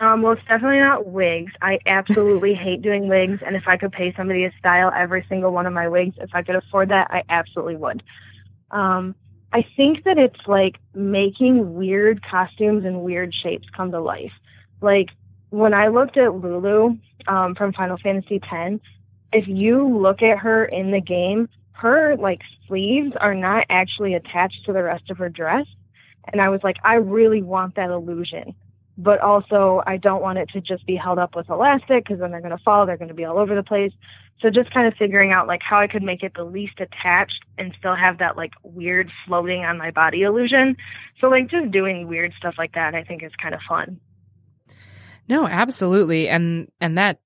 Um, 0.00 0.20
well, 0.20 0.32
it's 0.32 0.42
definitely 0.42 0.80
not 0.80 1.06
wigs. 1.06 1.52
I 1.62 1.78
absolutely 1.86 2.52
hate 2.66 2.82
doing 2.82 3.08
wigs, 3.08 3.40
and 3.44 3.56
if 3.56 3.62
I 3.66 3.78
could 3.78 3.92
pay 3.92 4.12
somebody 4.14 4.42
to 4.42 4.50
style 4.58 4.92
every 4.94 5.24
single 5.30 5.50
one 5.50 5.64
of 5.64 5.72
my 5.72 5.88
wigs, 5.88 6.16
if 6.18 6.30
I 6.34 6.42
could 6.42 6.56
afford 6.56 6.90
that, 6.90 7.10
I 7.10 7.22
absolutely 7.30 7.76
would. 7.76 8.02
Um, 8.70 9.14
I 9.54 9.64
think 9.76 10.04
that 10.04 10.18
it's 10.18 10.46
like 10.46 10.76
making 10.94 11.74
weird 11.74 12.22
costumes 12.22 12.84
and 12.84 13.00
weird 13.00 13.32
shapes 13.42 13.66
come 13.74 13.92
to 13.92 14.00
life. 14.00 14.32
Like 14.82 15.08
when 15.48 15.72
I 15.72 15.88
looked 15.88 16.18
at 16.18 16.34
Lulu 16.34 16.98
um, 17.28 17.54
from 17.54 17.72
Final 17.72 17.96
Fantasy 17.96 18.40
X, 18.42 18.82
if 19.32 19.44
you 19.46 19.98
look 19.98 20.22
at 20.22 20.38
her 20.38 20.64
in 20.64 20.90
the 20.90 21.00
game, 21.00 21.48
her 21.72 22.16
like 22.16 22.40
sleeves 22.66 23.12
are 23.20 23.34
not 23.34 23.66
actually 23.68 24.14
attached 24.14 24.64
to 24.66 24.72
the 24.72 24.82
rest 24.82 25.10
of 25.10 25.18
her 25.18 25.28
dress. 25.28 25.66
And 26.32 26.40
I 26.40 26.48
was 26.48 26.60
like, 26.62 26.76
I 26.84 26.94
really 26.94 27.42
want 27.42 27.74
that 27.76 27.90
illusion. 27.90 28.54
But 28.98 29.20
also, 29.20 29.82
I 29.86 29.96
don't 29.96 30.22
want 30.22 30.38
it 30.38 30.50
to 30.50 30.60
just 30.60 30.86
be 30.86 30.96
held 30.96 31.18
up 31.18 31.34
with 31.34 31.48
elastic 31.48 32.04
because 32.04 32.20
then 32.20 32.30
they're 32.30 32.42
going 32.42 32.56
to 32.56 32.62
fall. 32.62 32.84
They're 32.84 32.98
going 32.98 33.08
to 33.08 33.14
be 33.14 33.24
all 33.24 33.38
over 33.38 33.54
the 33.54 33.62
place. 33.62 33.92
So 34.40 34.50
just 34.50 34.72
kind 34.72 34.86
of 34.86 34.94
figuring 34.98 35.32
out 35.32 35.46
like 35.46 35.62
how 35.62 35.80
I 35.80 35.86
could 35.86 36.02
make 36.02 36.22
it 36.22 36.32
the 36.34 36.44
least 36.44 36.78
attached 36.78 37.40
and 37.58 37.74
still 37.78 37.96
have 37.96 38.18
that 38.18 38.36
like 38.36 38.52
weird 38.62 39.10
floating 39.26 39.64
on 39.64 39.78
my 39.78 39.90
body 39.92 40.22
illusion. 40.22 40.76
So 41.20 41.28
like 41.28 41.48
just 41.48 41.70
doing 41.70 42.06
weird 42.06 42.32
stuff 42.36 42.54
like 42.58 42.72
that, 42.74 42.94
I 42.94 43.02
think 43.02 43.22
is 43.22 43.32
kind 43.40 43.54
of 43.54 43.60
fun. 43.68 43.98
No, 45.28 45.46
absolutely. 45.46 46.28
And 46.28 46.70
and 46.80 46.98
that 46.98 47.20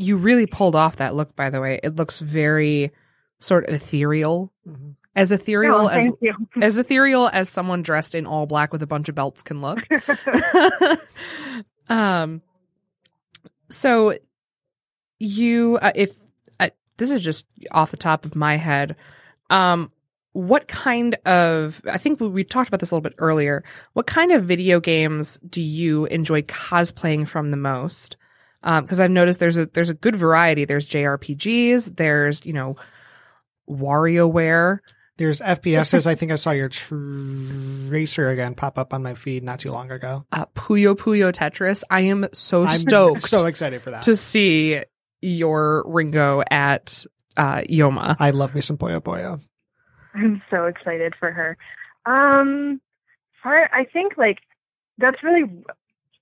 you 0.00 0.16
really 0.16 0.46
pulled 0.46 0.74
off 0.74 0.96
that 0.96 1.14
look 1.14 1.36
by 1.36 1.50
the 1.50 1.60
way. 1.60 1.78
It 1.82 1.96
looks 1.96 2.18
very 2.18 2.90
sort 3.38 3.68
of 3.68 3.74
ethereal. 3.74 4.52
Mhm. 4.66 4.94
As 5.14 5.32
ethereal 5.32 5.82
No, 5.82 5.88
as 5.88 6.12
as 6.62 6.78
ethereal 6.78 7.28
as 7.32 7.48
someone 7.48 7.82
dressed 7.82 8.14
in 8.14 8.26
all 8.26 8.46
black 8.46 8.72
with 8.72 8.82
a 8.82 8.86
bunch 8.86 9.08
of 9.08 9.14
belts 9.14 9.42
can 9.42 9.60
look. 9.60 9.80
um 11.88 12.40
so 13.68 14.16
you 15.18 15.78
uh, 15.82 15.92
if 15.94 16.16
uh, 16.58 16.70
this 16.96 17.10
is 17.10 17.20
just 17.20 17.46
off 17.72 17.90
the 17.90 17.96
top 17.96 18.24
of 18.24 18.34
my 18.34 18.56
head 18.56 18.96
um 19.50 19.90
what 20.32 20.68
kind 20.68 21.16
of 21.26 21.82
i 21.90 21.98
think 21.98 22.20
we, 22.20 22.28
we 22.28 22.44
talked 22.44 22.68
about 22.68 22.80
this 22.80 22.90
a 22.90 22.94
little 22.94 23.02
bit 23.08 23.14
earlier 23.18 23.62
what 23.92 24.06
kind 24.06 24.32
of 24.32 24.44
video 24.44 24.80
games 24.80 25.38
do 25.48 25.60
you 25.60 26.06
enjoy 26.06 26.40
cosplaying 26.42 27.26
from 27.26 27.50
the 27.50 27.56
most 27.56 28.16
because 28.62 29.00
i've 29.00 29.10
noticed 29.10 29.40
there's 29.40 29.58
a 29.58 29.66
there's 29.66 29.90
a 29.90 29.94
good 29.94 30.16
variety 30.16 30.64
there's 30.64 30.88
jrpgs 30.88 31.96
there's 31.96 32.44
you 32.44 32.52
know 32.52 32.76
WarioWare. 33.70 34.80
There's 35.16 35.40
FPSs. 35.40 36.06
I 36.06 36.14
think 36.14 36.32
I 36.32 36.36
saw 36.36 36.50
your 36.50 36.70
tracer 36.70 38.30
again 38.30 38.54
pop 38.54 38.78
up 38.78 38.94
on 38.94 39.02
my 39.02 39.14
feed 39.14 39.44
not 39.44 39.60
too 39.60 39.70
long 39.70 39.90
ago. 39.90 40.24
uh, 40.32 40.46
Puyo 40.54 40.94
Puyo 40.94 41.30
Tetris. 41.30 41.82
I 41.90 42.02
am 42.02 42.26
so 42.32 42.62
I'm 42.62 42.70
stoked 42.70 43.22
so 43.24 43.46
excited 43.46 43.82
for 43.82 43.90
that. 43.90 44.02
to 44.04 44.16
see 44.16 44.82
your 45.20 45.84
Ringo 45.86 46.42
at 46.50 47.04
uh, 47.36 47.60
Yoma. 47.68 48.16
I 48.18 48.30
love 48.30 48.54
me 48.54 48.62
some 48.62 48.78
Puyo 48.78 49.00
Puyo. 49.00 49.40
I'm 50.14 50.42
so 50.50 50.64
excited 50.64 51.14
for 51.20 51.30
her. 51.30 51.58
Um, 52.06 52.80
for, 53.42 53.68
I 53.74 53.84
think 53.84 54.16
like 54.16 54.38
that's 54.96 55.22
really 55.22 55.44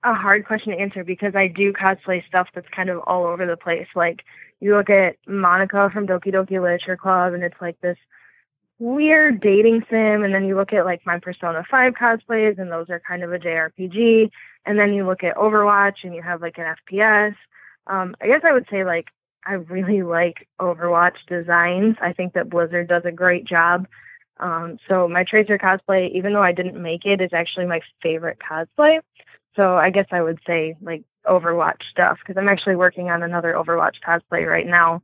a 0.05 0.15
hard 0.15 0.47
question 0.47 0.73
to 0.73 0.79
answer 0.79 1.05
because 1.05 1.35
I 1.35 1.49
do 1.49 1.73
cosplay 1.73 2.25
stuff 2.27 2.49
that's 2.55 2.69
kind 2.75 2.89
of 2.89 3.01
all 3.07 3.27
over 3.27 3.47
the 3.47 3.57
place. 3.57 3.89
Like 3.95 4.23
you 4.61 4.77
look 4.77 4.91
at 4.91 5.17
Monika 5.29 5.93
from 5.93 6.07
Doki 6.07 6.33
Doki 6.33 6.61
Literature 6.63 6.97
Club, 6.97 7.35
and 7.35 7.43
it's 7.43 7.61
like 7.61 7.81
this 7.81 7.97
weird 8.79 9.41
dating 9.41 9.85
sim, 9.91 10.23
and 10.23 10.33
then 10.33 10.45
you 10.45 10.55
look 10.55 10.73
at 10.73 10.85
like 10.85 11.05
my 11.05 11.19
Persona 11.19 11.65
5 11.69 11.95
cosplays, 11.95 12.59
and 12.59 12.71
those 12.71 12.89
are 12.91 13.01
kind 13.01 13.25
of 13.25 13.33
a 13.33 13.39
JRPG, 13.39 14.31
and 14.67 14.79
then 14.79 14.93
you 14.93 15.05
look 15.05 15.25
at 15.25 15.37
Overwatch, 15.37 16.05
and 16.05 16.15
you 16.15 16.23
have 16.23 16.41
like 16.41 16.59
an 16.59 16.75
FPS. 16.89 17.35
Um, 17.89 18.15
I 18.21 18.27
guess 18.29 18.43
I 18.45 18.53
would 18.53 18.67
say 18.71 18.85
like 18.85 19.07
I 19.45 19.55
really 19.55 20.03
like 20.05 20.47
Overwatch 20.61 21.17
designs. 21.29 21.97
I 22.01 22.13
think 22.13 22.35
that 22.35 22.51
Blizzard 22.51 22.89
does 22.89 23.03
a 23.05 23.13
great 23.13 23.45
job. 23.45 23.87
Um, 24.41 24.79
so 24.89 25.09
my 25.09 25.25
Tracer 25.25 25.59
cosplay, 25.59 26.13
even 26.15 26.33
though 26.33 26.43
I 26.43 26.53
didn't 26.53 26.81
make 26.81 27.05
it, 27.05 27.21
is 27.21 27.31
actually 27.33 27.67
my 27.67 27.81
favorite 28.01 28.39
cosplay. 28.39 29.01
So 29.59 29.77
I 29.77 29.91
guess 29.91 30.07
I 30.13 30.23
would 30.23 30.39
say 30.47 30.77
like 30.81 31.03
Overwatch 31.27 31.83
stuff 31.91 32.19
because 32.23 32.39
I'm 32.41 32.49
actually 32.49 32.77
working 32.77 33.11
on 33.11 33.25
another 33.25 33.55
Overwatch 33.55 33.97
cosplay 34.07 34.47
right 34.47 34.67
now. 34.67 35.03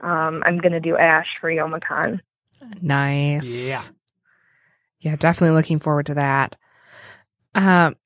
Um, 0.00 0.42
I'm 0.46 0.58
gonna 0.58 0.80
do 0.80 0.96
Ash 0.96 1.26
for 1.40 1.50
YomaCon. 1.50 2.20
Nice. 2.80 3.54
Yeah. 3.54 3.82
Yeah, 5.00 5.16
definitely 5.16 5.54
looking 5.54 5.78
forward 5.78 6.06
to 6.06 6.14
that. 6.14 6.56
Um 7.54 7.96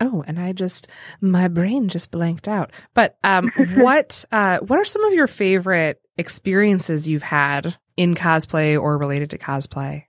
Oh, 0.00 0.22
and 0.26 0.38
I 0.38 0.52
just 0.52 0.88
my 1.22 1.48
brain 1.48 1.88
just 1.88 2.10
blanked 2.10 2.46
out. 2.46 2.70
But 2.92 3.16
um 3.24 3.50
what 3.76 4.26
uh 4.30 4.58
what 4.58 4.78
are 4.78 4.84
some 4.84 5.04
of 5.04 5.14
your 5.14 5.28
favorite 5.28 5.98
experiences 6.18 7.08
you've 7.08 7.22
had 7.22 7.78
in 7.96 8.14
cosplay 8.14 8.78
or 8.78 8.98
related 8.98 9.30
to 9.30 9.38
cosplay? 9.38 10.04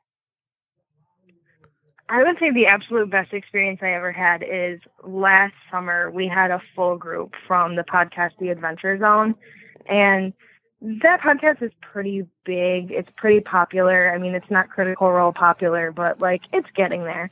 I 2.09 2.23
would 2.23 2.39
say 2.39 2.51
the 2.51 2.65
absolute 2.65 3.11
best 3.11 3.33
experience 3.33 3.79
I 3.83 3.93
ever 3.93 4.11
had 4.11 4.43
is 4.43 4.79
last 5.03 5.53
summer 5.71 6.09
we 6.09 6.27
had 6.27 6.49
a 6.49 6.59
full 6.75 6.97
group 6.97 7.35
from 7.47 7.75
the 7.75 7.83
podcast 7.83 8.31
The 8.39 8.49
Adventure 8.49 8.97
Zone 8.97 9.35
and 9.87 10.33
that 10.81 11.21
podcast 11.21 11.61
is 11.61 11.71
pretty 11.81 12.25
big. 12.45 12.91
It's 12.91 13.09
pretty 13.17 13.41
popular. 13.41 14.13
I 14.13 14.17
mean, 14.17 14.33
it's 14.33 14.49
not 14.49 14.69
critical 14.69 15.11
role 15.11 15.33
popular, 15.33 15.91
but 15.91 16.21
like 16.21 16.41
it's 16.53 16.69
getting 16.73 17.03
there. 17.03 17.29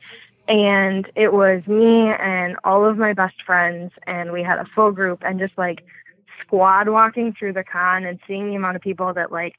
And 0.48 1.10
it 1.15 1.34
was 1.34 1.65
me 1.65 2.10
and 2.10 2.55
all 2.63 2.86
of 2.86 2.98
my 2.98 3.13
best 3.13 3.41
friends 3.46 3.91
and 4.05 4.31
we 4.31 4.43
had 4.43 4.60
a 4.60 4.65
full 4.75 4.91
group 4.91 5.24
and 5.25 5.39
just 5.39 5.57
like 5.57 5.84
squad 6.41 6.88
walking 6.88 7.34
through 7.34 7.53
the 7.53 7.63
con 7.63 8.05
and 8.05 8.19
seeing 8.27 8.50
the 8.50 8.55
amount 8.55 8.75
of 8.75 8.81
people 8.81 9.13
that 9.13 9.31
like 9.31 9.55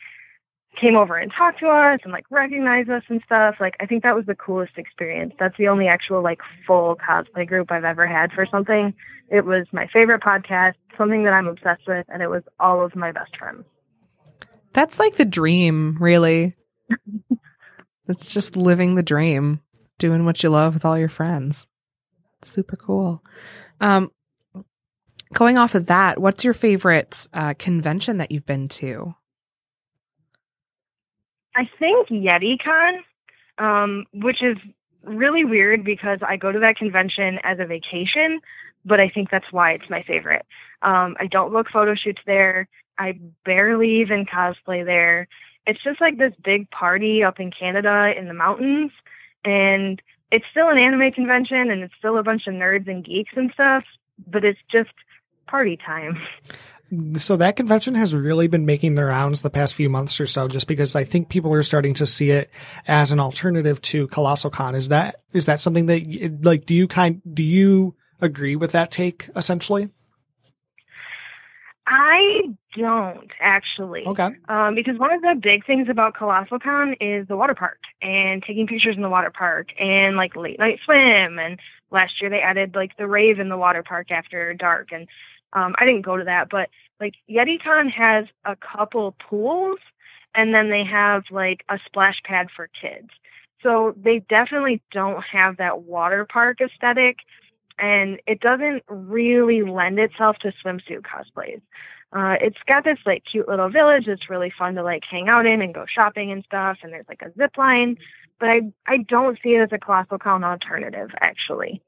came 0.81 0.97
over 0.97 1.17
and 1.17 1.33
talked 1.37 1.61
to 1.61 1.69
us 1.69 2.01
and 2.05 2.13
like 2.13 2.25
recognized 2.31 2.91
us 2.91 3.03
and 3.09 3.21
stuff. 3.25 3.57
Like 3.61 3.75
I 3.81 3.87
think 3.87 4.03
that 4.03 4.15
was 4.15 4.27
the 4.27 4.35
coolest 4.35 4.77
experience. 4.77 5.35
That's 5.39 5.57
the 5.59 5.69
only 5.69 5.89
actual 5.89 6.23
like 6.23 6.41
full 6.67 6.97
cosplay 6.97 7.47
group 7.47 7.71
I've 7.71 7.85
ever 7.85 8.07
had 8.07 8.33
for 8.33 8.47
something. 8.51 8.95
It 9.31 9.45
was 9.45 9.67
my 9.73 9.87
favorite 9.93 10.23
podcast, 10.23 10.75
something 10.97 11.25
that 11.25 11.33
I'm 11.33 11.47
obsessed 11.47 11.87
with, 11.87 12.07
and 12.09 12.23
it 12.23 12.29
was 12.29 12.43
all 12.59 12.85
of 12.85 12.97
my 12.97 13.13
best 13.13 13.37
friends. 13.37 13.65
That's 14.73 14.99
like 14.99 15.17
the 15.17 15.25
dream, 15.25 15.97
really. 16.01 16.55
it's 18.09 18.33
just 18.33 18.57
living 18.57 18.95
the 18.95 19.03
dream, 19.03 19.61
doing 19.99 20.25
what 20.25 20.43
you 20.43 20.51
love 20.51 20.75
with 20.75 20.85
all 20.85 20.99
your 20.99 21.09
friends. 21.09 21.67
It's 22.41 22.51
super 22.51 22.77
cool. 22.77 23.23
Um, 23.81 24.11
going 25.33 25.59
off 25.59 25.75
of 25.75 25.87
that, 25.87 26.21
what's 26.21 26.45
your 26.45 26.55
favorite 26.55 27.27
uh, 27.33 27.55
convention 27.59 28.19
that 28.19 28.31
you've 28.31 28.47
been 28.47 28.69
to? 28.69 29.15
I 31.55 31.69
think 31.79 32.09
YetiCon, 32.09 32.99
um, 33.59 34.07
which 34.13 34.43
is 34.43 34.57
really 35.03 35.45
weird 35.45 35.85
because 35.85 36.19
I 36.27 36.37
go 36.37 36.53
to 36.53 36.61
that 36.61 36.77
convention 36.77 37.39
as 37.43 37.59
a 37.61 37.67
vacation, 37.67 38.41
but 38.85 39.01
I 39.01 39.09
think 39.09 39.31
that's 39.31 39.51
why 39.51 39.73
it's 39.73 39.91
my 39.91 40.03
favorite. 40.03 40.47
Um, 40.83 41.17
I 41.19 41.27
don't 41.31 41.53
book 41.53 41.67
photo 41.73 41.95
shoots 41.95 42.21
there. 42.27 42.69
I 42.99 43.19
barely 43.45 44.01
even 44.01 44.27
cosplay 44.27 44.85
there. 44.85 45.29
It's 45.67 45.83
just 45.83 46.01
like 46.01 46.19
this 46.19 46.33
big 46.43 46.71
party 46.71 47.23
up 47.23 47.41
in 47.41 47.51
Canada 47.51 48.13
in 48.17 48.29
the 48.29 48.35
mountains, 48.35 48.91
and 49.45 50.01
it's 50.31 50.45
still 50.51 50.69
an 50.69 50.79
anime 50.79 51.13
convention, 51.13 51.71
and 51.71 51.83
it's 51.83 51.95
still 51.99 52.19
a 52.19 52.23
bunch 52.23 52.47
of 52.47 52.55
nerds 52.55 52.89
and 52.89 53.05
geeks 53.05 53.33
and 53.37 53.51
stuff, 53.53 53.85
but 54.27 54.45
it's 54.45 54.59
just 54.71 54.91
party 55.47 55.77
time. 55.77 56.21
So 57.17 57.37
that 57.37 57.57
convention 57.57 57.95
has 57.95 58.15
really 58.15 58.49
been 58.49 58.65
making 58.65 58.95
the 58.95 59.05
rounds 59.05 59.43
the 59.43 59.51
past 59.51 59.75
few 59.75 59.91
months 59.91 60.21
or 60.21 60.27
so, 60.27 60.49
just 60.49 60.67
because 60.67 60.97
I 60.97 61.05
think 61.05 61.29
people 61.29 61.53
are 61.53 61.63
starting 61.63 61.93
to 61.95 62.07
see 62.07 62.31
it 62.31 62.51
as 62.87 63.13
an 63.13 63.21
alternative 63.21 63.83
to 63.83 64.09
Colossal 64.09 64.51
Con. 64.51 64.75
Is 64.75 64.89
that 64.89 65.17
is 65.35 65.47
that 65.47 65.61
something 65.61 65.87
that 65.87 66.39
like 66.43 66.65
do 66.65 66.75
you 66.75 66.89
kind 66.89 67.21
do 67.31 67.43
you 67.43 67.95
agree 68.21 68.57
with 68.57 68.73
that 68.73 68.91
take 68.91 69.29
essentially? 69.37 69.91
I 71.87 72.55
don't 72.77 73.31
actually. 73.41 74.07
Okay. 74.07 74.31
Um, 74.49 74.75
because 74.75 74.99
one 74.99 75.13
of 75.13 75.23
the 75.23 75.35
big 75.43 75.67
things 75.67 75.89
about 75.91 76.15
Colossal 76.15 76.59
Con 76.59 76.95
is 77.01 77.27
the 77.29 77.37
water 77.37 77.55
park 77.55 77.79
and 78.03 78.43
taking 78.43 78.67
pictures 78.67 78.97
in 78.97 79.03
the 79.03 79.09
water 79.09 79.33
park 79.37 79.69
and 79.81 80.17
like 80.17 80.37
late 80.37 80.59
night 80.59 80.79
swim. 80.85 81.39
And 81.39 81.59
last 81.91 82.21
year 82.21 82.31
they 82.31 82.41
added 82.41 82.75
like 82.75 82.97
the 82.97 83.07
rave 83.07 83.41
in 83.41 83.49
the 83.49 83.57
water 83.57 83.83
park 83.83 84.11
after 84.11 84.53
dark. 84.55 84.89
And 84.93 85.09
um, 85.53 85.75
I 85.79 85.87
didn't 85.87 86.03
go 86.03 86.17
to 86.17 86.25
that, 86.25 86.49
but 86.51 86.69
like 87.01 87.15
YetiCon 87.31 87.91
has 87.91 88.27
a 88.45 88.57
couple 88.57 89.15
pools 89.29 89.79
and 90.35 90.55
then 90.55 90.71
they 90.71 90.85
have 90.85 91.25
like 91.31 91.65
a 91.69 91.79
splash 91.87 92.17
pad 92.25 92.49
for 92.55 92.69
kids. 92.81 93.09
So 93.63 93.95
they 93.97 94.21
definitely 94.29 94.83
don't 94.93 95.23
have 95.33 95.57
that 95.57 95.83
water 95.83 96.27
park 96.31 96.59
aesthetic 96.61 97.17
and 97.79 98.21
it 98.27 98.41
doesn't 98.41 98.83
really 98.89 99.63
lend 99.63 99.99
itself 99.99 100.37
to 100.43 100.53
swimsuit 100.65 101.03
cosplays. 101.03 101.61
Uh, 102.13 102.37
it's 102.41 102.59
got 102.67 102.85
this 102.85 102.99
like 103.05 103.23
cute 103.31 103.49
little 103.49 103.69
village 103.69 104.05
that's 104.07 104.31
really 104.31 104.53
fun 104.59 104.75
to 104.75 104.83
like 104.83 105.03
hang 105.11 105.29
out 105.29 105.47
in 105.47 105.61
and 105.61 105.75
go 105.75 105.85
shopping 105.87 106.33
and 106.33 106.45
stuff. 106.45 106.79
And 106.83 106.93
there's 106.93 107.09
like 107.09 107.23
a 107.23 107.33
zip 107.37 107.57
line, 107.59 107.97
but 108.41 108.49
I 108.49 108.61
I 108.87 108.99
don't 108.99 109.39
see 109.43 109.51
it 109.51 109.61
as 109.61 109.69
a 109.73 109.79
colossal 109.79 110.19
con 110.19 110.43
alternative 110.43 111.11
actually. 111.21 111.83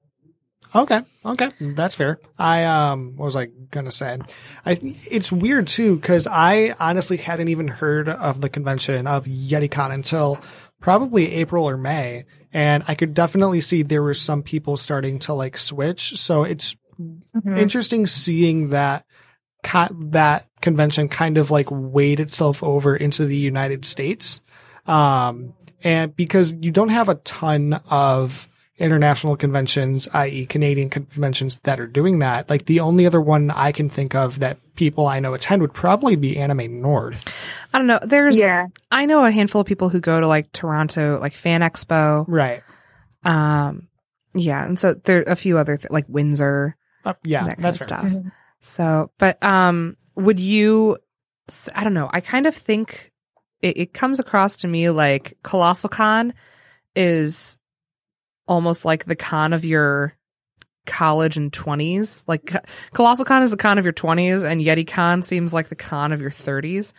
Okay. 0.75 1.01
Okay. 1.25 1.51
That's 1.61 1.95
fair. 1.95 2.19
I, 2.39 2.65
um, 2.65 3.17
what 3.17 3.25
was 3.27 3.37
I 3.37 3.47
going 3.71 3.87
to 3.87 3.91
say? 3.93 4.19
I, 4.65 4.79
it's 5.11 5.33
weird 5.33 5.67
too, 5.67 5.99
cause 6.01 6.27
I 6.31 6.75
honestly 6.79 7.17
hadn't 7.17 7.49
even 7.49 7.69
heard 7.69 8.09
of 8.09 8.41
the 8.41 8.49
convention 8.49 9.07
of 9.07 9.25
YetiCon 9.27 9.93
until 9.93 10.39
probably 10.81 11.33
April 11.33 11.69
or 11.69 11.77
May. 11.77 12.25
And 12.53 12.85
I 12.89 12.95
could 12.95 13.15
definitely 13.15 13.61
see 13.61 13.83
there 13.83 14.03
were 14.03 14.15
some 14.15 14.43
people 14.43 14.77
starting 14.77 15.19
to 15.21 15.35
like 15.35 15.57
switch. 15.59 16.17
So 16.19 16.45
it's 16.45 16.77
Mm-hmm. 17.01 17.57
interesting 17.57 18.07
seeing 18.07 18.71
that 18.71 19.07
co- 19.63 19.89
that 20.11 20.49
convention 20.61 21.09
kind 21.09 21.39
of 21.39 21.51
like 21.51 21.69
weighed 21.71 22.21
itself 22.21 22.63
over 22.63 22.95
into 22.95 23.25
the 23.25 23.37
United 23.39 23.87
States. 23.87 24.43
Um, 24.87 25.55
And 25.83 26.15
because 26.15 26.53
you 26.61 26.71
don't 26.73 26.91
have 26.91 27.09
a 27.09 27.15
ton 27.15 27.81
of 27.89 28.50
international 28.81 29.37
conventions, 29.37 30.09
i.e. 30.15 30.47
Canadian 30.47 30.91
conventions 30.91 31.61
that 31.65 31.79
are 31.79 31.87
doing 31.87 32.19
that, 32.21 32.49
like 32.51 32.65
the 32.65 32.81
only 32.81 33.07
other 33.07 33.21
one 33.21 33.51
I 33.51 33.71
can 33.73 33.89
think 33.89 34.15
of 34.15 34.39
that 34.41 34.59
people 34.75 35.07
I 35.07 35.21
know 35.21 35.35
attend 35.35 35.63
would 35.63 35.75
probably 35.75 36.17
be 36.17 36.37
Anime 36.39 36.81
North. 36.81 37.33
I 37.73 37.79
don't 37.79 37.87
know. 37.87 38.01
There's 38.03 38.39
Yeah. 38.39 38.67
I 38.91 39.07
know 39.07 39.25
a 39.25 39.31
handful 39.31 39.61
of 39.61 39.67
people 39.67 39.91
who 39.91 40.01
go 40.01 40.19
to 40.21 40.27
like 40.27 40.51
Toronto, 40.53 41.19
like 41.21 41.35
Fan 41.35 41.61
Expo. 41.61 42.25
Right. 42.27 42.63
Um, 43.23 43.89
yeah, 44.35 44.65
and 44.65 44.79
so 44.79 44.95
there 44.95 45.19
are 45.21 45.23
a 45.33 45.37
few 45.37 45.59
other 45.59 45.77
th- 45.77 45.91
like 45.91 46.07
Windsor, 46.09 46.77
Uh, 47.05 47.15
yeah, 47.23 47.45
that 47.45 47.57
kind 47.57 47.65
that's 47.65 47.81
of 47.83 47.89
fair. 47.89 47.99
stuff. 48.11 48.23
So, 48.61 49.11
but 49.19 49.43
um, 49.43 49.97
would 50.15 50.41
you? 50.41 50.97
I 51.75 51.83
don't 51.85 51.95
know. 51.95 52.09
I 52.13 52.21
kind 52.21 52.47
of 52.47 52.55
think 52.55 53.11
it, 53.61 53.77
it 53.77 53.93
comes 53.93 54.21
across 54.21 54.57
to 54.59 54.69
me 54.69 54.89
like 54.91 55.37
Colossal 55.43 55.89
Con 55.91 56.33
is 56.95 57.59
almost 58.51 58.85
like 58.85 59.05
the 59.05 59.15
con 59.17 59.53
of 59.55 59.65
your 59.65 60.13
college 60.87 61.37
and 61.37 61.53
20s. 61.53 62.25
Like 62.27 62.53
Colossal 62.93 63.25
Con 63.25 63.43
is 63.43 63.51
the 63.53 63.57
con 63.57 63.79
of 63.79 63.85
your 63.87 63.93
20s, 63.95 64.43
and 64.43 64.61
Yeti 64.61 64.87
Con 64.87 65.23
seems 65.23 65.55
like 65.55 65.69
the 65.69 65.77
con 65.77 66.13
of 66.13 66.21
your 66.21 66.31
30s. 66.33 66.93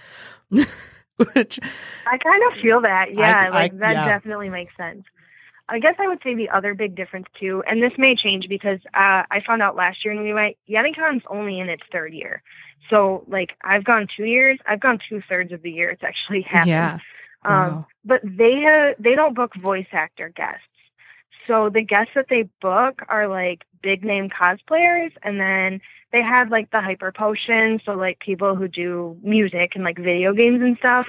Which 0.49 1.59
I 2.07 2.17
kind 2.17 2.41
of 2.51 2.59
feel 2.61 2.81
that. 2.81 3.13
Yeah, 3.13 3.45
I- 3.47 3.49
like 3.49 3.73
I- 3.73 3.77
that 3.77 3.93
yeah. 3.93 4.07
definitely 4.09 4.49
makes 4.49 4.75
sense. 4.77 5.03
I 5.69 5.79
guess 5.79 5.95
I 5.99 6.07
would 6.07 6.19
say 6.23 6.35
the 6.35 6.49
other 6.49 6.73
big 6.73 6.95
difference 6.95 7.27
too, 7.39 7.63
and 7.65 7.81
this 7.81 7.93
may 7.97 8.15
change 8.15 8.47
because 8.49 8.79
uh, 8.93 9.23
I 9.31 9.39
found 9.47 9.61
out 9.61 9.75
last 9.75 10.03
year 10.03 10.13
when 10.13 10.23
we 10.23 10.33
went, 10.33 10.57
YetiCon's 10.69 11.23
only 11.29 11.59
in 11.61 11.69
its 11.69 11.83
third 11.93 12.13
year. 12.13 12.43
So 12.89 13.23
like 13.27 13.51
I've 13.63 13.85
gone 13.85 14.07
two 14.17 14.25
years, 14.25 14.59
I've 14.67 14.81
gone 14.81 14.99
two 15.07 15.21
thirds 15.29 15.53
of 15.53 15.61
the 15.61 15.71
year 15.71 15.89
it's 15.89 16.03
actually 16.03 16.41
happened. 16.47 16.69
yeah, 16.69 16.97
Um, 17.45 17.53
wow. 17.53 17.87
but 18.03 18.21
they 18.23 18.65
uh, 18.65 18.95
they 18.99 19.15
don't 19.15 19.33
book 19.35 19.51
voice 19.55 19.87
actor 19.93 20.29
guests. 20.35 20.65
So 21.47 21.69
the 21.69 21.81
guests 21.81 22.13
that 22.15 22.27
they 22.29 22.49
book 22.61 23.01
are 23.09 23.27
like 23.27 23.63
big 23.81 24.03
name 24.03 24.29
cosplayers, 24.29 25.11
and 25.23 25.39
then 25.39 25.81
they 26.11 26.21
have 26.21 26.49
like 26.49 26.71
the 26.71 26.81
hyper 26.81 27.11
potion, 27.11 27.79
so 27.85 27.93
like 27.93 28.19
people 28.19 28.55
who 28.55 28.67
do 28.67 29.17
music 29.23 29.71
and 29.75 29.83
like 29.83 29.97
video 29.97 30.33
games 30.33 30.61
and 30.61 30.77
stuff. 30.77 31.07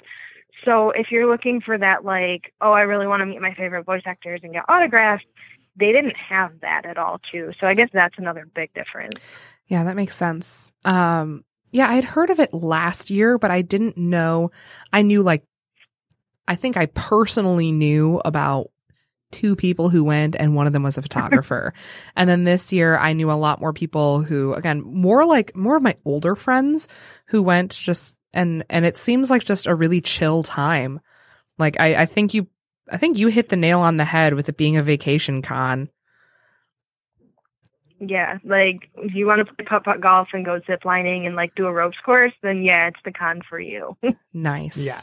So 0.64 0.90
if 0.90 1.10
you're 1.10 1.26
looking 1.26 1.60
for 1.60 1.76
that, 1.76 2.04
like, 2.04 2.52
oh, 2.60 2.72
I 2.72 2.82
really 2.82 3.06
want 3.06 3.20
to 3.20 3.26
meet 3.26 3.40
my 3.40 3.54
favorite 3.54 3.84
voice 3.84 4.02
actors 4.06 4.40
and 4.42 4.52
get 4.52 4.64
autographs, 4.68 5.24
they 5.76 5.92
didn't 5.92 6.16
have 6.16 6.60
that 6.60 6.84
at 6.84 6.98
all, 6.98 7.20
too. 7.30 7.52
So 7.58 7.66
I 7.66 7.74
guess 7.74 7.88
that's 7.92 8.18
another 8.18 8.46
big 8.54 8.72
difference. 8.74 9.16
Yeah, 9.66 9.84
that 9.84 9.96
makes 9.96 10.16
sense. 10.16 10.72
Um, 10.84 11.44
yeah, 11.70 11.88
I 11.88 11.94
had 11.94 12.04
heard 12.04 12.30
of 12.30 12.38
it 12.38 12.52
last 12.52 13.10
year, 13.10 13.38
but 13.38 13.50
I 13.50 13.62
didn't 13.62 13.96
know. 13.96 14.50
I 14.92 15.02
knew 15.02 15.22
like, 15.22 15.42
I 16.46 16.54
think 16.54 16.76
I 16.76 16.86
personally 16.86 17.72
knew 17.72 18.20
about 18.24 18.70
two 19.32 19.56
people 19.56 19.88
who 19.88 20.04
went, 20.04 20.36
and 20.36 20.54
one 20.54 20.66
of 20.66 20.72
them 20.72 20.82
was 20.82 20.98
a 20.98 21.02
photographer. 21.08 21.74
and 22.16 22.28
then 22.28 22.44
this 22.44 22.72
year, 22.72 22.96
I 22.98 23.12
knew 23.12 23.30
a 23.30 23.34
lot 23.34 23.60
more 23.60 23.72
people 23.72 24.22
who, 24.22 24.54
again, 24.54 24.82
more 24.82 25.24
like 25.24 25.56
more 25.56 25.76
of 25.76 25.82
my 25.82 25.96
older 26.04 26.36
friends 26.36 26.88
who 27.26 27.42
went 27.42 27.72
just 27.72 28.16
and 28.32 28.64
and 28.70 28.84
it 28.84 28.96
seems 28.96 29.30
like 29.30 29.44
just 29.44 29.66
a 29.66 29.74
really 29.74 30.00
chill 30.00 30.42
time. 30.42 31.00
Like 31.58 31.78
I, 31.80 32.02
I 32.02 32.06
think 32.06 32.34
you, 32.34 32.46
I 32.90 32.96
think 32.96 33.18
you 33.18 33.28
hit 33.28 33.48
the 33.48 33.56
nail 33.56 33.80
on 33.80 33.96
the 33.96 34.04
head 34.04 34.34
with 34.34 34.48
it 34.48 34.56
being 34.56 34.76
a 34.76 34.82
vacation 34.82 35.42
con. 35.42 35.90
Yeah, 38.00 38.38
like 38.42 38.88
if 38.96 39.14
you 39.14 39.26
want 39.26 39.46
to 39.46 39.54
play 39.54 39.64
putt 39.64 39.84
putt 39.84 40.00
golf 40.00 40.28
and 40.32 40.44
go 40.44 40.60
zip 40.66 40.84
lining 40.84 41.26
and 41.26 41.36
like 41.36 41.54
do 41.54 41.66
a 41.66 41.72
ropes 41.72 41.98
course, 42.04 42.32
then 42.42 42.62
yeah, 42.62 42.88
it's 42.88 42.98
the 43.04 43.12
con 43.12 43.42
for 43.48 43.60
you. 43.60 43.96
Nice. 44.34 44.78
Yeah. 44.78 45.02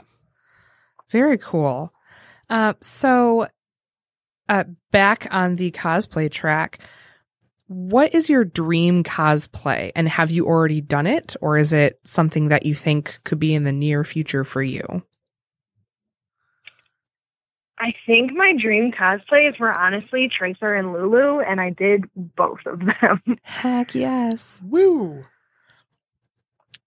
Very 1.09 1.37
cool. 1.37 1.93
Uh, 2.49 2.73
so, 2.81 3.47
uh, 4.49 4.63
back 4.91 5.27
on 5.31 5.55
the 5.55 5.71
cosplay 5.71 6.29
track, 6.29 6.79
what 7.67 8.15
is 8.15 8.29
your 8.29 8.43
dream 8.43 9.03
cosplay? 9.03 9.91
And 9.95 10.09
have 10.09 10.31
you 10.31 10.47
already 10.47 10.81
done 10.81 11.05
it? 11.05 11.35
Or 11.39 11.57
is 11.57 11.71
it 11.71 11.99
something 12.03 12.49
that 12.49 12.65
you 12.65 12.73
think 12.73 13.19
could 13.23 13.39
be 13.39 13.53
in 13.53 13.63
the 13.63 13.71
near 13.71 14.03
future 14.03 14.43
for 14.43 14.63
you? 14.63 15.03
I 17.77 17.93
think 18.05 18.33
my 18.33 18.53
dream 18.61 18.91
cosplays 18.91 19.57
were 19.57 19.77
honestly 19.77 20.29
Tracer 20.35 20.73
and 20.73 20.91
Lulu, 20.91 21.39
and 21.39 21.61
I 21.61 21.69
did 21.69 22.05
both 22.15 22.59
of 22.65 22.79
them. 22.79 23.37
Heck 23.43 23.95
yes. 23.95 24.61
Woo! 24.65 25.23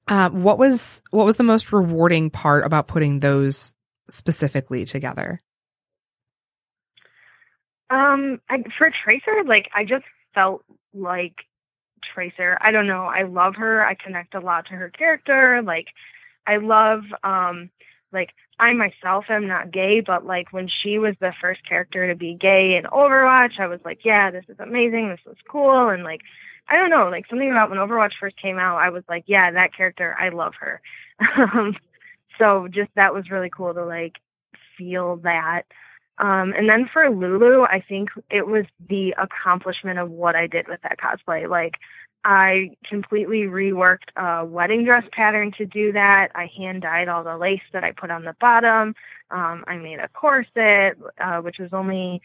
Uh, 0.07 0.29
what 0.31 0.59
was 0.59 1.01
what 1.11 1.25
was 1.25 1.37
the 1.37 1.45
most 1.45 1.73
rewarding 1.73 2.29
part 2.29 2.67
about 2.67 2.89
putting 2.89 3.21
those 3.21 3.73
specifically 4.11 4.85
together? 4.85 5.41
Um, 7.93 8.41
I, 8.49 8.63
for 8.79 8.91
Tracer, 9.05 9.45
like 9.45 9.69
I 9.75 9.85
just 9.85 10.05
felt 10.35 10.65
like 10.95 11.35
Tracer. 12.15 12.57
I 12.61 12.71
don't 12.71 12.87
know. 12.87 13.05
I 13.05 13.23
love 13.25 13.57
her. 13.57 13.85
I 13.85 13.95
connect 13.95 14.35
a 14.35 14.41
lot 14.41 14.67
to 14.67 14.75
her 14.75 14.91
character. 14.91 15.63
Like, 15.65 15.87
I 16.47 16.57
love, 16.57 17.01
um, 17.23 17.71
like 18.13 18.31
I 18.59 18.73
myself 18.73 19.27
am 19.29 19.47
not 19.47 19.73
gay, 19.73 20.01
but 20.01 20.25
like 20.27 20.53
when 20.53 20.69
she 20.83 20.99
was 20.99 21.15
the 21.21 21.33
first 21.41 21.67
character 21.69 22.09
to 22.09 22.17
be 22.17 22.35
gay 22.35 22.77
in 22.77 22.91
Overwatch, 22.91 23.59
I 23.61 23.67
was 23.67 23.81
like, 23.85 24.01
yeah, 24.05 24.31
this 24.31 24.45
is 24.49 24.59
amazing. 24.59 25.09
This 25.11 25.33
is 25.33 25.39
cool. 25.51 25.89
And 25.89 26.03
like, 26.03 26.21
I 26.69 26.77
don't 26.77 26.91
know, 26.91 27.09
like 27.11 27.27
something 27.29 27.51
about 27.51 27.71
when 27.71 27.79
Overwatch 27.79 28.13
first 28.21 28.41
came 28.41 28.59
out, 28.59 28.79
I 28.79 28.91
was 28.91 29.05
like, 29.09 29.25
yeah, 29.27 29.51
that 29.51 29.77
character, 29.77 30.17
I 30.19 30.31
love 30.31 30.55
her. 30.61 30.81
um, 31.37 31.77
so 32.39 32.69
just 32.69 32.91
that 32.97 33.15
was 33.15 33.31
really 33.31 33.51
cool 33.51 33.75
to 33.75 33.85
like 33.85 34.17
feel 34.79 35.17
that. 35.19 35.63
Um, 36.19 36.53
and 36.57 36.69
then 36.69 36.89
for 36.93 37.11
Lulu, 37.11 37.63
I 37.63 37.83
think 37.87 38.11
it 38.31 38.47
was 38.47 38.65
the 38.89 39.15
accomplishment 39.19 39.99
of 39.99 40.11
what 40.11 40.37
I 40.37 40.47
did 40.47 40.69
with 40.69 40.81
that 40.83 40.99
cosplay. 40.99 41.49
Like, 41.49 41.75
I 42.25 42.77
completely 42.89 43.43
reworked 43.43 44.15
a 44.17 44.45
wedding 44.45 44.85
dress 44.85 45.05
pattern 45.13 45.53
to 45.59 45.67
do 45.67 45.93
that. 45.93 46.29
I 46.35 46.49
hand 46.57 46.83
dyed 46.83 47.09
all 47.09 47.25
the 47.25 47.37
lace 47.37 47.63
that 47.73 47.83
I 47.83 47.91
put 47.93 48.13
on 48.13 48.25
the 48.25 48.37
bottom. 48.41 48.95
Um, 49.31 49.65
I 49.67 49.77
made 49.77 49.99
a 49.99 50.09
corset, 50.09 50.99
uh, 51.21 51.39
which 51.39 51.59
was 51.59 51.71
only, 51.73 52.23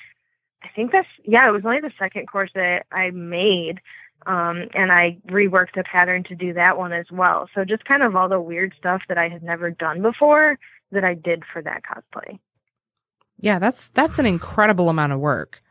I 0.63 0.67
think 0.75 0.91
that's, 0.91 1.07
yeah, 1.23 1.47
it 1.47 1.51
was 1.51 1.63
only 1.65 1.79
the 1.79 1.93
second 1.97 2.27
corset 2.27 2.85
I 2.91 3.09
made. 3.09 3.79
Um, 4.25 4.67
and 4.73 4.91
I 4.91 5.17
reworked 5.27 5.75
the 5.75 5.83
pattern 5.83 6.23
to 6.25 6.35
do 6.35 6.53
that 6.53 6.77
one 6.77 6.91
as 6.91 7.05
well. 7.11 7.49
So 7.55 7.63
just 7.63 7.85
kind 7.85 8.03
of 8.03 8.15
all 8.15 8.29
the 8.29 8.41
weird 8.41 8.73
stuff 8.77 9.01
that 9.07 9.17
I 9.17 9.29
had 9.29 9.41
never 9.41 9.71
done 9.71 10.01
before 10.01 10.59
that 10.91 11.03
I 11.03 11.13
did 11.13 11.43
for 11.51 11.61
that 11.61 11.81
cosplay. 11.83 12.37
Yeah, 13.39 13.59
that's 13.59 13.89
that's 13.89 14.19
an 14.19 14.25
incredible 14.25 14.89
amount 14.89 15.13
of 15.13 15.19
work. 15.19 15.61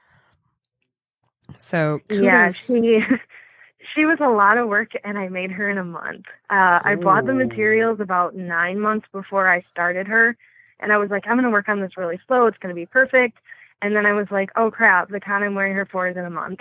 So 1.59 2.01
kudos. 2.09 2.23
Yeah, 2.23 2.51
she 2.51 3.01
she 3.95 4.05
was 4.05 4.19
a 4.21 4.29
lot 4.29 4.59
of 4.59 4.69
work, 4.69 4.91
and 5.05 5.19
I 5.19 5.29
made 5.29 5.51
her 5.53 5.71
in 5.71 5.79
a 5.79 5.85
month. 5.85 6.27
Uh, 6.51 6.81
I 6.83 6.95
bought 6.97 7.27
the 7.27 7.35
materials 7.35 8.01
about 8.01 8.35
nine 8.35 8.81
months 8.81 9.07
before 9.13 9.49
I 9.49 9.65
started 9.71 10.07
her, 10.07 10.37
and 10.81 10.93
I 10.93 10.99
was 10.99 11.11
like, 11.11 11.25
I'm 11.27 11.35
going 11.35 11.45
to 11.45 11.51
work 11.51 11.69
on 11.69 11.81
this 11.81 11.97
really 11.97 12.21
slow. 12.27 12.47
It's 12.47 12.59
going 12.59 12.75
to 12.75 12.79
be 12.79 12.87
perfect. 12.87 13.39
And 13.83 13.95
then 13.95 14.07
I 14.07 14.13
was 14.13 14.27
like, 14.31 14.51
oh 14.57 14.71
crap, 14.71 15.11
the 15.11 15.21
con 15.21 15.43
I'm 15.43 15.55
wearing 15.55 15.75
her 15.75 15.87
for 15.87 16.09
is 16.09 16.17
in 16.17 16.25
a 16.25 16.31
month. 16.31 16.61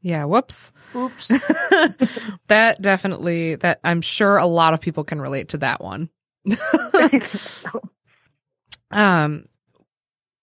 yeah, 0.00 0.24
whoops. 0.24 0.72
Oops. 0.94 1.28
that 2.48 2.80
definitely 2.80 3.56
that 3.56 3.80
I'm 3.84 4.00
sure 4.00 4.38
a 4.38 4.46
lot 4.46 4.74
of 4.74 4.80
people 4.80 5.04
can 5.04 5.20
relate 5.20 5.50
to 5.50 5.58
that 5.58 5.82
one. 5.82 6.08
um 8.90 9.44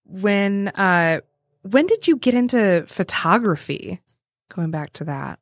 when 0.05 0.69
uh 0.69 1.21
when 1.63 1.87
did 1.87 2.07
you 2.07 2.17
get 2.17 2.33
into 2.33 2.85
photography? 2.87 4.01
Going 4.53 4.71
back 4.71 4.93
to 4.93 5.03
that. 5.05 5.39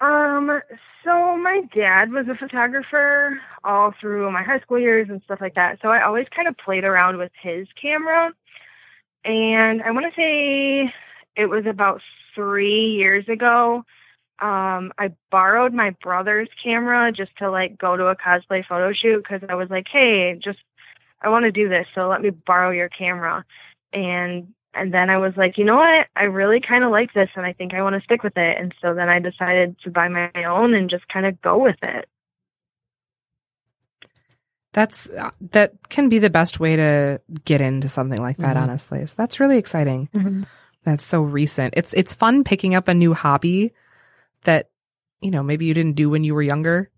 Um, 0.00 0.60
so 1.04 1.36
my 1.36 1.62
dad 1.74 2.10
was 2.10 2.26
a 2.28 2.34
photographer 2.34 3.38
all 3.62 3.94
through 4.00 4.30
my 4.32 4.42
high 4.42 4.60
school 4.60 4.78
years 4.78 5.08
and 5.08 5.22
stuff 5.22 5.40
like 5.40 5.54
that. 5.54 5.78
So 5.80 5.88
I 5.88 6.02
always 6.02 6.26
kind 6.34 6.48
of 6.48 6.56
played 6.58 6.84
around 6.84 7.18
with 7.18 7.32
his 7.40 7.68
camera. 7.80 8.32
And 9.24 9.82
I 9.82 9.92
want 9.92 10.06
to 10.06 10.20
say 10.20 10.92
it 11.36 11.46
was 11.46 11.64
about 11.66 12.00
three 12.34 12.96
years 12.96 13.28
ago. 13.28 13.84
Um, 14.40 14.92
I 14.98 15.14
borrowed 15.30 15.72
my 15.72 15.94
brother's 16.02 16.48
camera 16.62 17.12
just 17.12 17.30
to 17.38 17.50
like 17.50 17.78
go 17.78 17.96
to 17.96 18.06
a 18.06 18.16
cosplay 18.16 18.66
photo 18.66 18.92
shoot 18.92 19.22
because 19.22 19.48
I 19.48 19.54
was 19.54 19.70
like, 19.70 19.86
hey, 19.90 20.38
just 20.42 20.58
I 21.24 21.28
want 21.28 21.44
to 21.44 21.52
do 21.52 21.68
this, 21.68 21.86
so 21.94 22.08
let 22.08 22.20
me 22.20 22.30
borrow 22.30 22.70
your 22.70 22.88
camera. 22.88 23.44
And 23.92 24.48
and 24.74 24.92
then 24.92 25.08
I 25.08 25.18
was 25.18 25.32
like, 25.36 25.56
you 25.56 25.64
know 25.64 25.76
what? 25.76 26.06
I 26.16 26.24
really 26.24 26.60
kind 26.60 26.84
of 26.84 26.90
like 26.90 27.12
this 27.14 27.30
and 27.36 27.46
I 27.46 27.52
think 27.52 27.74
I 27.74 27.82
want 27.82 27.94
to 27.94 28.02
stick 28.02 28.22
with 28.22 28.36
it. 28.36 28.56
And 28.58 28.74
so 28.82 28.92
then 28.92 29.08
I 29.08 29.20
decided 29.20 29.76
to 29.84 29.90
buy 29.90 30.08
my 30.08 30.30
own 30.44 30.74
and 30.74 30.90
just 30.90 31.06
kind 31.08 31.26
of 31.26 31.40
go 31.42 31.58
with 31.58 31.76
it. 31.82 32.08
That's 34.72 35.08
uh, 35.08 35.30
that 35.52 35.74
can 35.88 36.08
be 36.08 36.18
the 36.18 36.30
best 36.30 36.58
way 36.58 36.74
to 36.74 37.20
get 37.44 37.60
into 37.60 37.88
something 37.88 38.20
like 38.20 38.38
that 38.38 38.56
Mhm. 38.56 38.62
honestly. 38.62 39.06
So 39.06 39.14
that's 39.16 39.38
really 39.38 39.58
exciting. 39.58 40.08
Mm-hmm. 40.12 40.42
That's 40.82 41.06
so 41.06 41.22
recent. 41.22 41.74
It's 41.76 41.94
it's 41.94 42.12
fun 42.12 42.42
picking 42.42 42.74
up 42.74 42.88
a 42.88 42.94
new 42.94 43.14
hobby 43.14 43.72
that 44.42 44.70
you 45.20 45.30
know, 45.30 45.42
maybe 45.42 45.64
you 45.64 45.72
didn't 45.72 45.94
do 45.94 46.10
when 46.10 46.24
you 46.24 46.34
were 46.34 46.42
younger. 46.42 46.90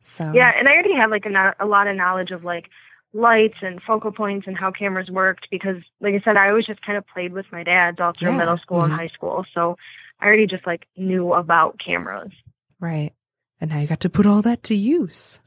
So 0.00 0.30
Yeah. 0.34 0.52
And 0.56 0.68
I 0.68 0.72
already 0.72 0.94
have 0.94 1.10
like 1.10 1.24
a, 1.24 1.54
a 1.58 1.66
lot 1.66 1.86
of 1.88 1.96
knowledge 1.96 2.30
of 2.30 2.44
like 2.44 2.68
lights 3.14 3.56
and 3.62 3.80
focal 3.82 4.12
points 4.12 4.46
and 4.46 4.56
how 4.56 4.70
cameras 4.70 5.08
worked 5.10 5.48
because 5.50 5.76
like 6.00 6.14
I 6.14 6.20
said, 6.24 6.36
I 6.36 6.48
always 6.50 6.66
just 6.66 6.82
kind 6.84 6.98
of 6.98 7.06
played 7.06 7.32
with 7.32 7.46
my 7.50 7.62
dads 7.62 7.98
all 8.00 8.12
through 8.12 8.30
Yeah. 8.32 8.36
middle 8.38 8.58
school 8.58 8.82
and 8.82 8.92
Mhm. 8.92 8.96
high 8.96 9.08
school. 9.08 9.44
So 9.54 9.76
I 10.20 10.26
already 10.26 10.46
just 10.46 10.66
like 10.66 10.86
knew 10.96 11.32
about 11.32 11.78
cameras. 11.84 12.32
Right. 12.80 13.12
And 13.60 13.70
now 13.70 13.78
you 13.78 13.86
got 13.86 14.00
to 14.00 14.10
put 14.10 14.26
all 14.26 14.42
that 14.42 14.62
to 14.64 14.74
use. 14.74 15.40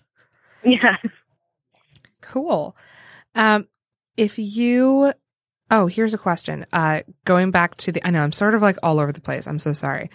Yeah. 0.63 0.97
Cool. 2.21 2.75
Um, 3.35 3.67
if 4.17 4.37
you, 4.37 5.13
oh, 5.69 5.87
here's 5.87 6.13
a 6.13 6.17
question. 6.17 6.65
Uh, 6.71 7.01
going 7.25 7.51
back 7.51 7.75
to 7.77 7.91
the, 7.91 8.05
I 8.05 8.11
know 8.11 8.21
I'm 8.21 8.31
sort 8.31 8.53
of 8.55 8.61
like 8.61 8.77
all 8.83 8.99
over 8.99 9.11
the 9.11 9.21
place. 9.21 9.47
I'm 9.47 9.59
so 9.59 9.73
sorry. 9.73 10.09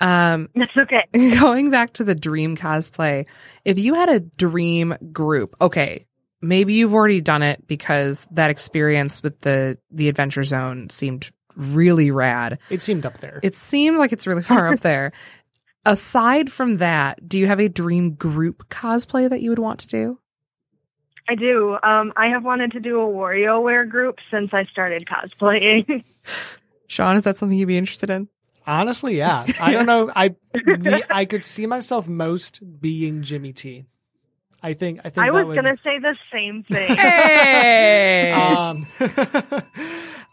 Um, 0.00 0.48
That's 0.54 0.70
okay. 0.82 1.34
going 1.40 1.70
back 1.70 1.94
to 1.94 2.04
the 2.04 2.14
dream 2.14 2.56
cosplay, 2.56 3.26
if 3.64 3.78
you 3.78 3.94
had 3.94 4.08
a 4.08 4.20
dream 4.20 4.94
group, 5.12 5.56
okay, 5.60 6.06
maybe 6.40 6.74
you've 6.74 6.94
already 6.94 7.20
done 7.20 7.42
it 7.42 7.66
because 7.66 8.26
that 8.30 8.50
experience 8.50 9.22
with 9.22 9.40
the 9.40 9.78
the 9.90 10.08
Adventure 10.08 10.44
Zone 10.44 10.90
seemed 10.90 11.30
really 11.56 12.10
rad. 12.10 12.58
It 12.70 12.82
seemed 12.82 13.06
up 13.06 13.18
there. 13.18 13.40
It 13.42 13.54
seemed 13.54 13.98
like 13.98 14.12
it's 14.12 14.26
really 14.26 14.42
far 14.42 14.72
up 14.72 14.80
there. 14.80 15.12
Aside 15.86 16.50
from 16.50 16.78
that, 16.78 17.28
do 17.28 17.38
you 17.38 17.46
have 17.46 17.60
a 17.60 17.68
dream 17.68 18.14
group 18.14 18.68
cosplay 18.68 19.30
that 19.30 19.40
you 19.40 19.50
would 19.50 19.58
want 19.60 19.80
to 19.80 19.86
do? 19.86 20.18
I 21.28 21.34
do. 21.34 21.76
Um, 21.82 22.12
I 22.16 22.28
have 22.28 22.44
wanted 22.44 22.72
to 22.72 22.80
do 22.80 23.00
a 23.00 23.06
WarioWare 23.06 23.88
group 23.88 24.18
since 24.30 24.52
I 24.52 24.64
started 24.64 25.06
cosplaying. 25.06 26.04
Sean, 26.88 27.16
is 27.16 27.24
that 27.24 27.36
something 27.36 27.58
you'd 27.58 27.66
be 27.66 27.76
interested 27.78 28.10
in? 28.10 28.28
Honestly, 28.66 29.16
yeah. 29.16 29.44
I 29.60 29.72
don't 29.72 29.86
know. 29.86 30.10
I 30.14 30.34
the, 30.52 31.04
I 31.08 31.24
could 31.24 31.44
see 31.44 31.66
myself 31.66 32.08
most 32.08 32.60
being 32.80 33.22
Jimmy 33.22 33.52
T. 33.52 33.84
I 34.66 34.74
think. 34.74 34.98
I 35.04 35.10
think 35.10 35.18
I 35.18 35.30
that 35.30 35.32
was 35.32 35.46
would, 35.46 35.54
gonna 35.54 35.76
say 35.84 36.00
the 36.00 36.16
same 36.32 36.64
thing. 36.64 36.96
Hey! 36.96 38.32
Um, 38.46 38.86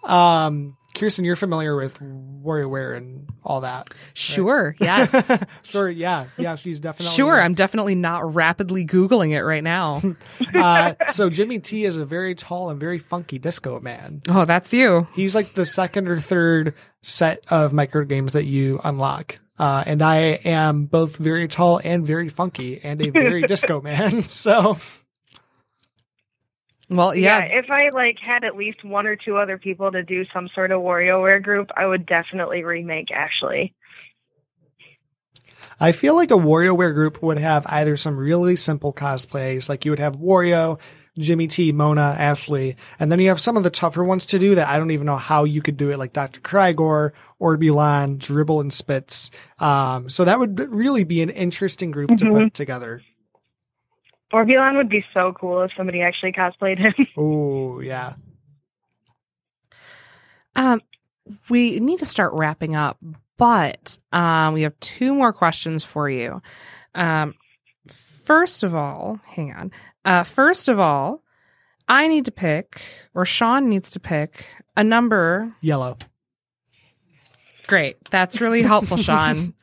um, 0.11 0.77
Kirsten, 0.95 1.25
you're 1.25 1.35
familiar 1.35 1.75
with 1.75 1.99
WarioWare 1.99 2.97
and 2.97 3.29
all 3.43 3.61
that. 3.61 3.89
sure, 4.13 4.75
yes. 4.79 5.43
Sure. 5.63 5.89
Yeah. 5.89 6.25
Yeah. 6.37 6.55
She's 6.55 6.79
definitely 6.79 7.15
sure, 7.15 7.39
I'm 7.39 7.53
definitely 7.53 7.95
not 7.95 8.33
rapidly 8.33 8.85
Googling 8.85 9.31
it 9.31 9.43
right 9.43 9.63
now. 9.63 10.01
Uh, 10.53 10.93
so 11.07 11.29
Jimmy 11.29 11.59
T 11.59 11.85
is 11.85 11.97
a 11.97 12.05
very 12.05 12.35
tall 12.35 12.69
and 12.69 12.79
very 12.79 12.99
funky 12.99 13.39
disco 13.39 13.79
man. 13.79 14.21
Oh, 14.29 14.45
that's 14.45 14.73
you. 14.73 15.07
He's 15.13 15.35
like 15.35 15.53
the 15.53 15.65
second 15.65 16.07
or 16.07 16.19
third 16.19 16.73
set 17.01 17.43
of 17.49 17.73
micro 17.73 18.05
games 18.05 18.33
that 18.33 18.45
you 18.45 18.79
unlock. 18.83 19.39
Uh, 19.59 19.83
and 19.85 20.01
I 20.01 20.17
am 20.45 20.85
both 20.85 21.17
very 21.17 21.47
tall 21.47 21.79
and 21.83 22.05
very 22.05 22.29
funky 22.29 22.79
and 22.83 23.01
a 23.01 23.09
very 23.09 23.41
disco 23.47 23.81
man. 23.81 24.23
So 24.27 24.77
Well, 26.89 27.15
yeah. 27.15 27.39
yeah. 27.39 27.59
if 27.59 27.69
I 27.69 27.89
like 27.89 28.17
had 28.19 28.43
at 28.43 28.55
least 28.55 28.83
one 28.83 29.07
or 29.07 29.15
two 29.15 29.37
other 29.37 29.57
people 29.57 29.91
to 29.91 30.03
do 30.03 30.25
some 30.33 30.49
sort 30.53 30.71
of 30.71 30.81
WarioWare 30.81 31.41
group, 31.41 31.69
I 31.75 31.85
would 31.85 32.05
definitely 32.05 32.63
remake 32.63 33.09
Ashley. 33.11 33.73
I 35.79 35.91
feel 35.91 36.15
like 36.15 36.31
a 36.31 36.35
WarioWare 36.35 36.93
group 36.93 37.21
would 37.23 37.39
have 37.39 37.65
either 37.67 37.97
some 37.97 38.17
really 38.17 38.55
simple 38.55 38.93
cosplays, 38.93 39.69
like 39.69 39.85
you 39.85 39.91
would 39.91 39.99
have 39.99 40.15
Wario, 40.17 40.79
Jimmy 41.17 41.47
T, 41.47 41.71
Mona, 41.71 42.15
Ashley, 42.17 42.75
and 42.99 43.11
then 43.11 43.19
you 43.19 43.27
have 43.29 43.39
some 43.39 43.55
of 43.55 43.63
the 43.63 43.69
tougher 43.69 44.03
ones 44.03 44.25
to 44.27 44.39
do 44.39 44.55
that 44.55 44.67
I 44.67 44.77
don't 44.77 44.91
even 44.91 45.05
know 45.05 45.15
how 45.15 45.43
you 45.43 45.61
could 45.61 45.77
do 45.77 45.91
it, 45.91 45.97
like 45.99 46.11
Dr. 46.13 46.41
Crygor, 46.41 47.11
Orbulon, 47.39 48.17
Dribble, 48.17 48.61
and 48.61 48.73
Spitz. 48.73 49.29
Um, 49.59 50.09
so 50.09 50.25
that 50.25 50.39
would 50.39 50.59
really 50.73 51.03
be 51.03 51.21
an 51.21 51.29
interesting 51.29 51.91
group 51.91 52.09
to 52.17 52.25
Mhm. 52.25 52.33
put 52.45 52.53
together. 52.55 53.01
Orbulon 54.33 54.75
would 54.77 54.89
be 54.89 55.05
so 55.13 55.31
cool 55.39 55.61
if 55.61 55.71
somebody 55.77 56.01
actually 56.01 56.31
cosplayed 56.31 56.79
him. 56.79 56.93
Oh, 57.17 57.79
yeah. 57.79 58.13
Um, 60.55 60.81
we 61.49 61.79
need 61.79 61.99
to 61.99 62.05
start 62.05 62.33
wrapping 62.33 62.75
up, 62.75 62.97
but 63.37 63.97
um, 64.11 64.53
we 64.53 64.63
have 64.63 64.79
two 64.79 65.13
more 65.13 65.33
questions 65.33 65.83
for 65.83 66.09
you. 66.09 66.41
Um, 66.95 67.35
first 67.87 68.63
of 68.63 68.75
all, 68.75 69.19
hang 69.25 69.53
on. 69.53 69.71
Uh, 70.05 70.23
first 70.23 70.69
of 70.69 70.79
all, 70.79 71.23
I 71.87 72.07
need 72.07 72.25
to 72.25 72.31
pick, 72.31 72.81
or 73.13 73.25
Sean 73.25 73.69
needs 73.69 73.89
to 73.91 73.99
pick 73.99 74.47
a 74.75 74.83
number. 74.83 75.55
Yellow. 75.61 75.97
Great, 77.67 77.97
that's 78.09 78.41
really 78.41 78.61
helpful, 78.61 78.97
Sean. 78.97 79.53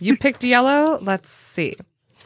You 0.00 0.16
picked 0.16 0.42
yellow. 0.44 0.98
Let's 1.00 1.30
see. 1.30 1.74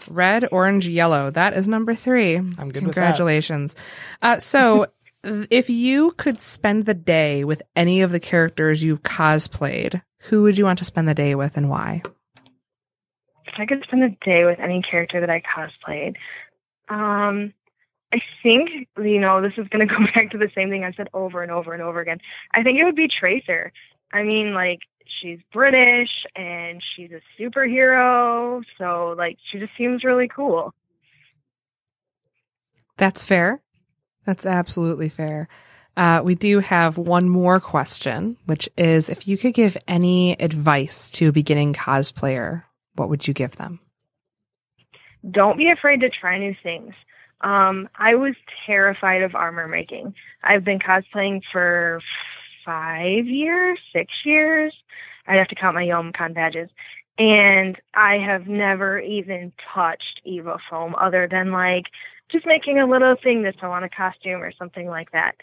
Red, 0.08 0.48
orange, 0.52 0.88
yellow. 0.88 1.30
That 1.30 1.54
is 1.54 1.68
number 1.68 1.94
three. 1.94 2.36
I'm 2.36 2.46
good 2.46 2.58
with 2.58 2.72
that. 2.72 2.80
Congratulations. 2.82 3.76
Uh, 4.22 4.38
so, 4.38 4.86
if 5.50 5.68
you 5.68 6.12
could 6.12 6.38
spend 6.38 6.86
the 6.86 6.94
day 6.94 7.44
with 7.44 7.60
any 7.76 8.00
of 8.00 8.10
the 8.10 8.20
characters 8.20 8.82
you've 8.82 9.02
cosplayed, 9.02 10.00
who 10.22 10.42
would 10.42 10.56
you 10.56 10.64
want 10.64 10.78
to 10.78 10.84
spend 10.84 11.06
the 11.08 11.14
day 11.14 11.34
with 11.34 11.56
and 11.56 11.68
why? 11.68 12.02
if 13.48 13.54
I 13.58 13.66
could 13.66 13.82
spend 13.84 14.02
the 14.02 14.16
day 14.24 14.44
with 14.44 14.58
any 14.60 14.82
character 14.82 15.20
that 15.20 15.30
I 15.30 15.42
cosplayed, 15.42 16.16
um, 16.88 17.52
I 18.12 18.18
think 18.42 18.88
you 18.98 19.20
know 19.20 19.42
this 19.42 19.52
is 19.56 19.68
going 19.68 19.86
to 19.88 19.94
go 19.94 20.00
back 20.14 20.30
to 20.30 20.38
the 20.38 20.50
same 20.54 20.70
thing 20.70 20.84
I 20.84 20.92
said 20.92 21.08
over 21.12 21.42
and 21.42 21.52
over 21.52 21.72
and 21.72 21.82
over 21.82 22.00
again. 22.00 22.18
I 22.54 22.62
think 22.62 22.78
it 22.78 22.84
would 22.84 22.96
be 22.96 23.08
Tracer. 23.08 23.72
I 24.12 24.22
mean, 24.22 24.54
like 24.54 24.80
she's 25.20 25.38
British 25.52 26.10
and 26.34 26.82
she's 26.94 27.10
a 27.12 27.20
superhero, 27.40 28.62
so 28.78 29.14
like 29.16 29.38
she 29.50 29.58
just 29.58 29.72
seems 29.76 30.04
really 30.04 30.28
cool. 30.28 30.74
That's 32.96 33.24
fair. 33.24 33.60
That's 34.24 34.44
absolutely 34.44 35.08
fair. 35.08 35.48
Uh, 35.96 36.22
we 36.24 36.34
do 36.34 36.60
have 36.60 36.96
one 36.96 37.28
more 37.28 37.58
question, 37.58 38.36
which 38.46 38.68
is 38.76 39.10
if 39.10 39.26
you 39.26 39.36
could 39.36 39.54
give 39.54 39.76
any 39.88 40.32
advice 40.40 41.10
to 41.10 41.28
a 41.28 41.32
beginning 41.32 41.74
cosplayer, 41.74 42.64
what 42.94 43.08
would 43.08 43.26
you 43.26 43.34
give 43.34 43.56
them? 43.56 43.80
Don't 45.28 45.56
be 45.56 45.68
afraid 45.70 46.00
to 46.00 46.10
try 46.10 46.38
new 46.38 46.54
things. 46.62 46.94
Um, 47.40 47.88
I 47.96 48.16
was 48.16 48.34
terrified 48.66 49.22
of 49.22 49.34
armor 49.34 49.68
making. 49.68 50.14
I've 50.42 50.64
been 50.64 50.78
cosplaying 50.78 51.42
for 51.52 52.00
five 52.64 53.26
years, 53.26 53.78
six 53.92 54.12
years. 54.24 54.74
I'd 55.26 55.38
have 55.38 55.48
to 55.48 55.54
count 55.54 55.74
my 55.74 55.84
YomaCon 55.84 56.34
badges. 56.34 56.70
And 57.18 57.76
I 57.94 58.18
have 58.18 58.46
never 58.46 59.00
even 59.00 59.52
touched 59.74 60.20
Eva 60.24 60.58
foam 60.70 60.94
other 60.96 61.28
than 61.28 61.50
like 61.52 61.84
just 62.30 62.46
making 62.46 62.78
a 62.78 62.86
little 62.86 63.14
thing 63.14 63.50
sew 63.60 63.72
on 63.72 63.84
a 63.84 63.88
costume 63.88 64.42
or 64.42 64.52
something 64.52 64.86
like 64.86 65.12
that. 65.12 65.34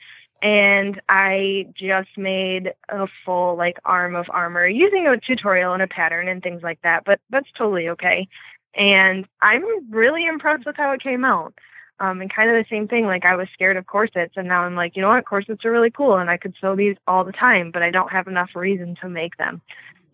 And 0.41 1.01
I 1.09 1.67
just 1.75 2.17
made 2.17 2.73
a 2.89 3.07
full 3.25 3.57
like 3.57 3.77
arm 3.83 4.15
of 4.15 4.27
armor 4.29 4.67
using 4.67 5.07
a 5.07 5.17
tutorial 5.17 5.73
and 5.73 5.81
a 5.81 5.87
pattern 5.87 6.27
and 6.27 6.41
things 6.43 6.61
like 6.61 6.81
that, 6.83 7.03
but 7.05 7.19
that's 7.29 7.47
totally 7.57 7.89
okay. 7.89 8.27
And 8.75 9.25
I'm 9.41 9.63
really 9.89 10.25
impressed 10.25 10.65
with 10.65 10.75
how 10.75 10.91
it 10.91 11.01
came 11.01 11.23
out. 11.23 11.53
Um, 11.99 12.19
and 12.19 12.33
kind 12.33 12.49
of 12.49 12.55
the 12.55 12.69
same 12.69 12.89
thing, 12.89 13.05
like 13.05 13.23
I 13.23 13.35
was 13.35 13.47
scared 13.53 13.77
of 13.77 13.87
corsets 13.87 14.33
and 14.35 14.49
now 14.49 14.63
I'm 14.63 14.75
like, 14.75 14.97
you 14.97 15.01
know 15.01 15.07
what, 15.07 15.25
corsets 15.25 15.63
are 15.63 15.71
really 15.71 15.91
cool 15.91 16.17
and 16.17 16.29
I 16.29 16.35
could 16.35 16.53
sew 16.59 16.75
these 16.75 16.97
all 17.07 17.23
the 17.23 17.31
time, 17.31 17.71
but 17.71 17.83
I 17.83 17.89
don't 17.89 18.11
have 18.11 18.27
enough 18.27 18.49
reason 18.53 18.97
to 19.01 19.07
make 19.07 19.37
them. 19.37 19.61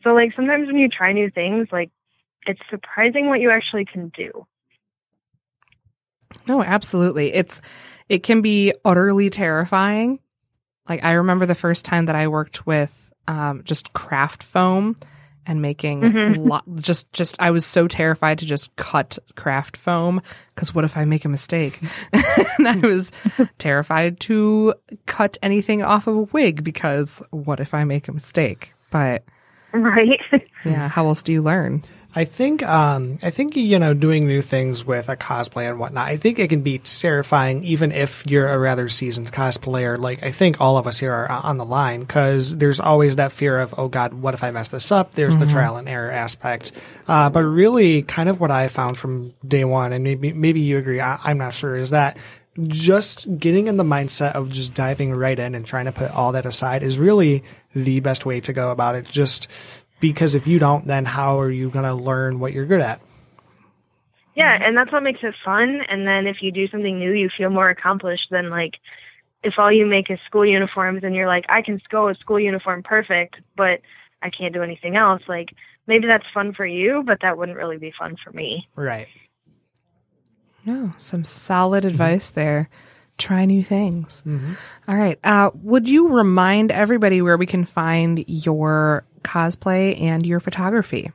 So 0.03 0.11
like 0.13 0.33
sometimes 0.35 0.67
when 0.67 0.77
you 0.77 0.89
try 0.89 1.11
new 1.11 1.31
things, 1.31 1.69
like 1.71 1.89
it's 2.45 2.61
surprising 2.69 3.27
what 3.27 3.39
you 3.39 3.49
actually 3.49 3.85
can 3.85 4.09
do. 4.09 4.45
No, 6.47 6.61
absolutely. 6.61 7.33
It's 7.33 7.61
it 8.09 8.23
can 8.23 8.41
be 8.41 8.73
utterly 8.85 9.29
terrifying. 9.31 10.19
Like 10.87 11.03
I 11.03 11.13
remember 11.13 11.47
the 11.47 11.55
first 11.55 11.85
time 11.85 12.05
that 12.05 12.15
I 12.15 12.27
worked 12.27 12.65
with 12.67 13.11
um, 13.27 13.63
just 13.63 13.93
craft 13.93 14.43
foam 14.43 14.95
and 15.47 15.61
making 15.61 16.01
Mhm. 16.01 16.37
lo- 16.49 16.61
just 16.81 17.11
just 17.13 17.35
I 17.41 17.51
was 17.51 17.65
so 17.65 17.87
terrified 17.87 18.37
to 18.39 18.45
just 18.45 18.75
cut 18.75 19.17
craft 19.35 19.75
foam 19.77 20.21
because 20.55 20.73
what 20.75 20.83
if 20.85 20.95
I 20.97 21.05
make 21.05 21.25
a 21.25 21.29
mistake? 21.29 21.79
and 22.57 22.67
I 22.67 22.75
was 22.77 23.11
terrified 23.57 24.19
to 24.21 24.73
cut 25.05 25.37
anything 25.41 25.81
off 25.83 26.07
of 26.07 26.15
a 26.15 26.21
wig 26.33 26.63
because 26.63 27.23
what 27.31 27.59
if 27.59 27.73
I 27.73 27.83
make 27.85 28.07
a 28.07 28.11
mistake? 28.11 28.73
But 28.91 29.23
Right? 29.73 30.19
yeah, 30.65 30.87
how 30.89 31.07
else 31.07 31.23
do 31.23 31.31
you 31.33 31.41
learn? 31.41 31.81
I 32.13 32.25
think, 32.25 32.61
um, 32.63 33.17
I 33.23 33.29
think, 33.29 33.55
you 33.55 33.79
know, 33.79 33.93
doing 33.93 34.27
new 34.27 34.41
things 34.41 34.83
with 34.85 35.07
a 35.07 35.15
cosplay 35.15 35.69
and 35.69 35.79
whatnot, 35.79 36.07
I 36.07 36.17
think 36.17 36.39
it 36.39 36.49
can 36.49 36.61
be 36.61 36.79
terrifying 36.79 37.63
even 37.63 37.93
if 37.93 38.27
you're 38.27 38.49
a 38.49 38.59
rather 38.59 38.89
seasoned 38.89 39.31
cosplayer. 39.31 39.97
Like, 39.97 40.21
I 40.21 40.31
think 40.31 40.59
all 40.59 40.77
of 40.77 40.87
us 40.87 40.99
here 40.99 41.13
are 41.13 41.29
on 41.29 41.57
the 41.57 41.63
line 41.65 42.01
because 42.01 42.57
there's 42.57 42.81
always 42.81 43.15
that 43.15 43.31
fear 43.31 43.59
of, 43.59 43.73
oh 43.77 43.87
God, 43.87 44.13
what 44.13 44.33
if 44.33 44.43
I 44.43 44.51
mess 44.51 44.67
this 44.69 44.91
up? 44.91 45.11
There's 45.11 45.37
the 45.37 45.45
trial 45.45 45.77
and 45.77 45.87
error 45.87 46.11
aspect. 46.11 46.73
Uh, 47.07 47.29
but 47.29 47.43
really 47.43 48.01
kind 48.01 48.27
of 48.27 48.41
what 48.41 48.51
I 48.51 48.67
found 48.67 48.97
from 48.97 49.33
day 49.47 49.63
one, 49.63 49.93
and 49.93 50.03
maybe, 50.03 50.33
maybe 50.33 50.59
you 50.59 50.77
agree, 50.77 50.99
I, 50.99 51.17
I'm 51.23 51.37
not 51.37 51.53
sure, 51.53 51.75
is 51.75 51.91
that 51.91 52.17
just 52.67 53.37
getting 53.39 53.67
in 53.67 53.77
the 53.77 53.83
mindset 53.85 54.33
of 54.33 54.51
just 54.51 54.73
diving 54.73 55.13
right 55.13 55.39
in 55.39 55.55
and 55.55 55.65
trying 55.65 55.85
to 55.85 55.93
put 55.93 56.11
all 56.11 56.33
that 56.33 56.45
aside 56.45 56.83
is 56.83 56.99
really 56.99 57.45
the 57.73 58.01
best 58.01 58.25
way 58.25 58.41
to 58.41 58.51
go 58.51 58.71
about 58.71 58.95
it. 58.95 59.05
Just 59.05 59.47
because 60.01 60.35
if 60.35 60.47
you 60.47 60.59
don't, 60.59 60.85
then 60.85 61.05
how 61.05 61.39
are 61.39 61.49
you 61.49 61.69
going 61.69 61.85
to 61.85 61.93
learn 61.93 62.41
what 62.41 62.51
you're 62.51 62.65
good 62.65 62.81
at? 62.81 62.99
Yeah, 64.35 64.57
and 64.61 64.75
that's 64.75 64.91
what 64.91 65.03
makes 65.03 65.19
it 65.23 65.35
fun. 65.45 65.81
And 65.87 66.07
then 66.07 66.27
if 66.27 66.37
you 66.41 66.51
do 66.51 66.67
something 66.67 66.99
new, 66.99 67.13
you 67.13 67.29
feel 67.37 67.49
more 67.49 67.69
accomplished 67.69 68.27
than 68.31 68.49
like 68.49 68.73
if 69.43 69.53
all 69.57 69.71
you 69.71 69.85
make 69.85 70.09
is 70.09 70.19
school 70.25 70.45
uniforms 70.45 71.03
and 71.03 71.15
you're 71.15 71.27
like, 71.27 71.45
I 71.49 71.61
can 71.61 71.79
go 71.89 72.09
a 72.09 72.15
school 72.15 72.39
uniform 72.39 72.83
perfect, 72.83 73.35
but 73.55 73.81
I 74.21 74.29
can't 74.29 74.53
do 74.53 74.63
anything 74.63 74.95
else. 74.95 75.21
Like 75.27 75.49
maybe 75.87 76.07
that's 76.07 76.25
fun 76.33 76.53
for 76.53 76.65
you, 76.65 77.03
but 77.05 77.19
that 77.21 77.37
wouldn't 77.37 77.57
really 77.57 77.77
be 77.77 77.93
fun 77.97 78.15
for 78.23 78.31
me. 78.31 78.67
Right. 78.75 79.07
No, 80.65 80.93
some 80.97 81.23
solid 81.25 81.85
advice 81.85 82.29
there. 82.29 82.69
Try 83.17 83.45
new 83.45 83.63
things. 83.63 84.23
All 84.87 84.95
right. 84.95 85.19
Uh, 85.23 85.51
would 85.55 85.89
you 85.89 86.09
remind 86.09 86.71
everybody 86.71 87.21
where 87.21 87.37
we 87.37 87.45
can 87.45 87.65
find 87.65 88.23
your 88.27 89.05
cosplay 89.23 89.99
and 89.99 90.25
your 90.25 90.39
photography? 90.39 91.11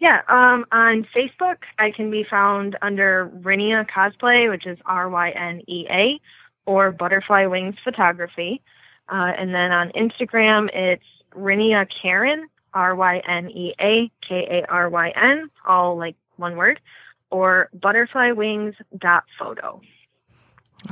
Yeah, 0.00 0.22
um, 0.28 0.64
on 0.70 1.06
Facebook, 1.14 1.58
I 1.78 1.90
can 1.90 2.10
be 2.10 2.24
found 2.28 2.76
under 2.82 3.30
Rynea 3.40 3.86
Cosplay, 3.90 4.48
which 4.48 4.66
is 4.66 4.78
R 4.86 5.08
Y 5.08 5.30
N 5.30 5.62
E 5.66 5.86
A, 5.90 6.20
or 6.66 6.92
Butterfly 6.92 7.46
Wings 7.46 7.74
Photography. 7.82 8.62
Uh, 9.08 9.32
and 9.36 9.52
then 9.52 9.72
on 9.72 9.90
Instagram, 9.90 10.68
it's 10.72 11.02
Rynea 11.34 11.88
Karyn, 12.02 12.44
R 12.74 12.94
Y 12.94 13.20
N 13.26 13.50
E 13.50 13.74
A 13.80 14.08
K 14.26 14.62
A 14.62 14.66
R 14.70 14.88
Y 14.88 15.12
N, 15.16 15.50
all 15.66 15.98
like 15.98 16.14
one 16.36 16.56
word, 16.56 16.80
or 17.30 17.68
butterflywings.photo. 17.76 19.80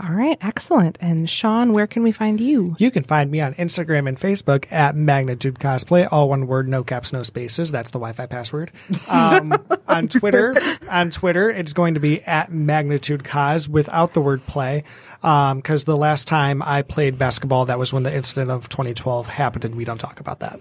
All 0.02 0.12
right. 0.12 0.36
Excellent. 0.42 0.98
And 1.00 1.30
Sean, 1.30 1.72
where 1.72 1.86
can 1.86 2.02
we 2.02 2.10
find 2.10 2.40
you? 2.40 2.74
You 2.78 2.90
can 2.90 3.04
find 3.04 3.30
me 3.30 3.40
on 3.40 3.54
Instagram 3.54 4.08
and 4.08 4.18
Facebook 4.18 4.70
at 4.72 4.96
Magnitude 4.96 5.60
Cosplay, 5.60 6.08
all 6.10 6.28
one 6.28 6.48
word, 6.48 6.68
no 6.68 6.82
caps, 6.82 7.12
no 7.12 7.22
spaces. 7.22 7.70
That's 7.70 7.90
the 7.90 7.98
Wi-Fi 7.98 8.26
password. 8.26 8.72
Um, 9.08 9.54
on 9.88 10.08
Twitter, 10.08 10.56
on 10.90 11.10
Twitter, 11.10 11.50
it's 11.50 11.72
going 11.72 11.94
to 11.94 12.00
be 12.00 12.20
at 12.24 12.52
Magnitude 12.52 13.22
Cos 13.22 13.68
without 13.68 14.12
the 14.12 14.20
word 14.20 14.44
play. 14.46 14.82
Um, 15.22 15.62
cause 15.62 15.84
the 15.84 15.96
last 15.96 16.26
time 16.28 16.62
I 16.62 16.82
played 16.82 17.18
basketball, 17.18 17.66
that 17.66 17.78
was 17.78 17.92
when 17.92 18.02
the 18.02 18.14
incident 18.14 18.50
of 18.50 18.68
2012 18.68 19.28
happened 19.28 19.64
and 19.64 19.76
we 19.76 19.84
don't 19.84 19.98
talk 19.98 20.20
about 20.20 20.40
that. 20.40 20.60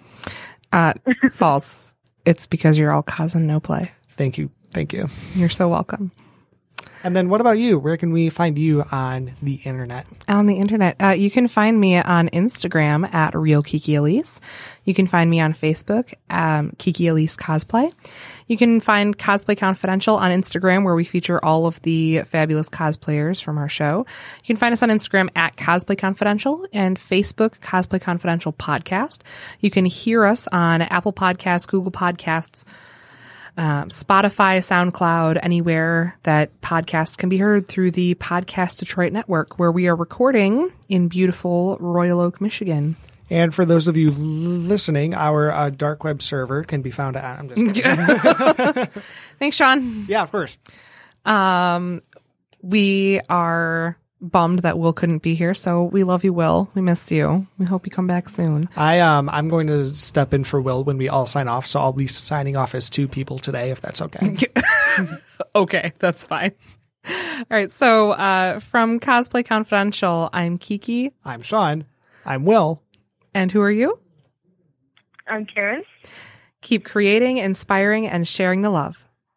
Uh, 0.71 0.93
false. 1.31 1.93
It's 2.25 2.45
because 2.47 2.77
you're 2.77 2.91
all 2.91 3.03
cause 3.03 3.35
and 3.35 3.47
no 3.47 3.59
play. 3.59 3.91
Thank 4.09 4.37
you. 4.37 4.51
Thank 4.71 4.93
you. 4.93 5.07
You're 5.33 5.49
so 5.49 5.67
welcome. 5.67 6.11
And 7.03 7.15
then 7.15 7.29
what 7.29 7.41
about 7.41 7.57
you? 7.57 7.77
Where 7.77 7.97
can 7.97 8.11
we 8.11 8.29
find 8.29 8.57
you 8.57 8.83
on 8.91 9.33
the 9.41 9.55
internet? 9.63 10.05
on 10.27 10.47
the 10.47 10.57
internet. 10.57 10.95
Uh, 11.01 11.09
you 11.09 11.29
can 11.29 11.47
find 11.47 11.79
me 11.79 11.97
on 11.97 12.29
Instagram 12.29 13.11
at 13.13 13.35
Real 13.35 13.61
Kiki 13.61 13.95
Elise. 13.95 14.39
You 14.83 14.93
can 14.93 15.07
find 15.07 15.29
me 15.29 15.39
on 15.39 15.53
Facebook, 15.53 16.13
um, 16.29 16.71
Kiki 16.77 17.07
Elise 17.07 17.35
Cosplay. 17.35 17.91
You 18.47 18.57
can 18.57 18.79
find 18.79 19.17
Cosplay 19.17 19.57
Confidential 19.57 20.15
on 20.15 20.31
Instagram, 20.31 20.83
where 20.83 20.93
we 20.93 21.03
feature 21.03 21.43
all 21.43 21.65
of 21.65 21.81
the 21.81 22.21
fabulous 22.21 22.69
cosplayers 22.69 23.41
from 23.41 23.57
our 23.57 23.69
show. 23.69 24.05
You 24.43 24.47
can 24.47 24.57
find 24.57 24.73
us 24.73 24.83
on 24.83 24.89
Instagram 24.89 25.29
at 25.35 25.55
Cosplay 25.55 25.97
Confidential 25.97 26.67
and 26.71 26.97
Facebook 26.97 27.59
Cosplay 27.59 27.99
Confidential 27.99 28.53
Podcast. 28.53 29.21
You 29.59 29.71
can 29.71 29.85
hear 29.85 30.25
us 30.25 30.47
on 30.51 30.81
Apple 30.83 31.13
Podcasts, 31.13 31.67
Google 31.67 31.91
Podcasts, 31.91 32.65
um, 33.57 33.89
Spotify, 33.89 34.59
SoundCloud, 34.59 35.39
anywhere 35.41 36.17
that 36.23 36.59
podcasts 36.61 37.17
can 37.17 37.29
be 37.29 37.37
heard 37.37 37.67
through 37.67 37.91
the 37.91 38.15
Podcast 38.15 38.79
Detroit 38.79 39.13
Network, 39.13 39.57
where 39.57 39.71
we 39.71 39.87
are 39.87 39.95
recording 39.95 40.71
in 40.89 41.07
beautiful 41.07 41.77
Royal 41.79 42.19
Oak, 42.19 42.41
Michigan. 42.41 42.95
And 43.29 43.55
for 43.55 43.65
those 43.65 43.87
of 43.87 43.97
you 43.97 44.11
listening, 44.11 45.13
our 45.13 45.51
uh, 45.51 45.69
dark 45.71 46.03
web 46.03 46.21
server 46.21 46.63
can 46.63 46.81
be 46.81 46.91
found 46.91 47.15
at, 47.15 47.39
I'm 47.39 47.49
just 47.49 47.73
kidding. 47.73 49.03
Thanks, 49.39 49.57
Sean. 49.57 50.05
yeah, 50.07 50.21
of 50.21 50.31
course. 50.31 50.59
Um, 51.25 52.01
we 52.61 53.21
are 53.29 53.97
bummed 54.21 54.59
that 54.59 54.79
Will 54.79 54.93
couldn't 54.93 55.19
be 55.21 55.35
here, 55.35 55.53
so 55.53 55.83
we 55.83 56.03
love 56.03 56.23
you, 56.23 56.33
Will. 56.33 56.69
We 56.73 56.81
missed 56.81 57.11
you. 57.11 57.47
We 57.57 57.65
hope 57.65 57.85
you 57.85 57.91
come 57.91 58.07
back 58.07 58.29
soon. 58.29 58.69
I 58.75 58.99
um 59.01 59.29
I'm 59.29 59.49
going 59.49 59.67
to 59.67 59.83
step 59.85 60.33
in 60.33 60.43
for 60.43 60.61
Will 60.61 60.83
when 60.83 60.97
we 60.97 61.09
all 61.09 61.25
sign 61.25 61.47
off, 61.47 61.67
so 61.67 61.79
I'll 61.79 61.93
be 61.93 62.07
signing 62.07 62.55
off 62.55 62.73
as 62.75 62.89
two 62.89 63.07
people 63.07 63.37
today, 63.39 63.71
if 63.71 63.81
that's 63.81 64.01
okay. 64.01 64.35
Okay, 65.53 65.91
that's 65.99 66.25
fine. 66.25 66.51
All 67.07 67.43
right, 67.49 67.71
so 67.71 68.11
uh, 68.11 68.59
from 68.59 68.99
Cosplay 69.01 69.45
Confidential, 69.45 70.29
I'm 70.31 70.57
Kiki, 70.57 71.11
I'm 71.25 71.41
Sean. 71.41 71.85
I'm 72.25 72.45
Will. 72.45 72.81
and 73.33 73.51
who 73.51 73.61
are 73.61 73.71
you? 73.71 73.99
I'm 75.27 75.45
Karyn. 75.45 75.81
Keep 76.61 76.85
creating, 76.85 77.37
inspiring, 77.37 78.07
and 78.07 78.27
sharing 78.27 78.61
the 78.61 78.69
love. 78.69 79.04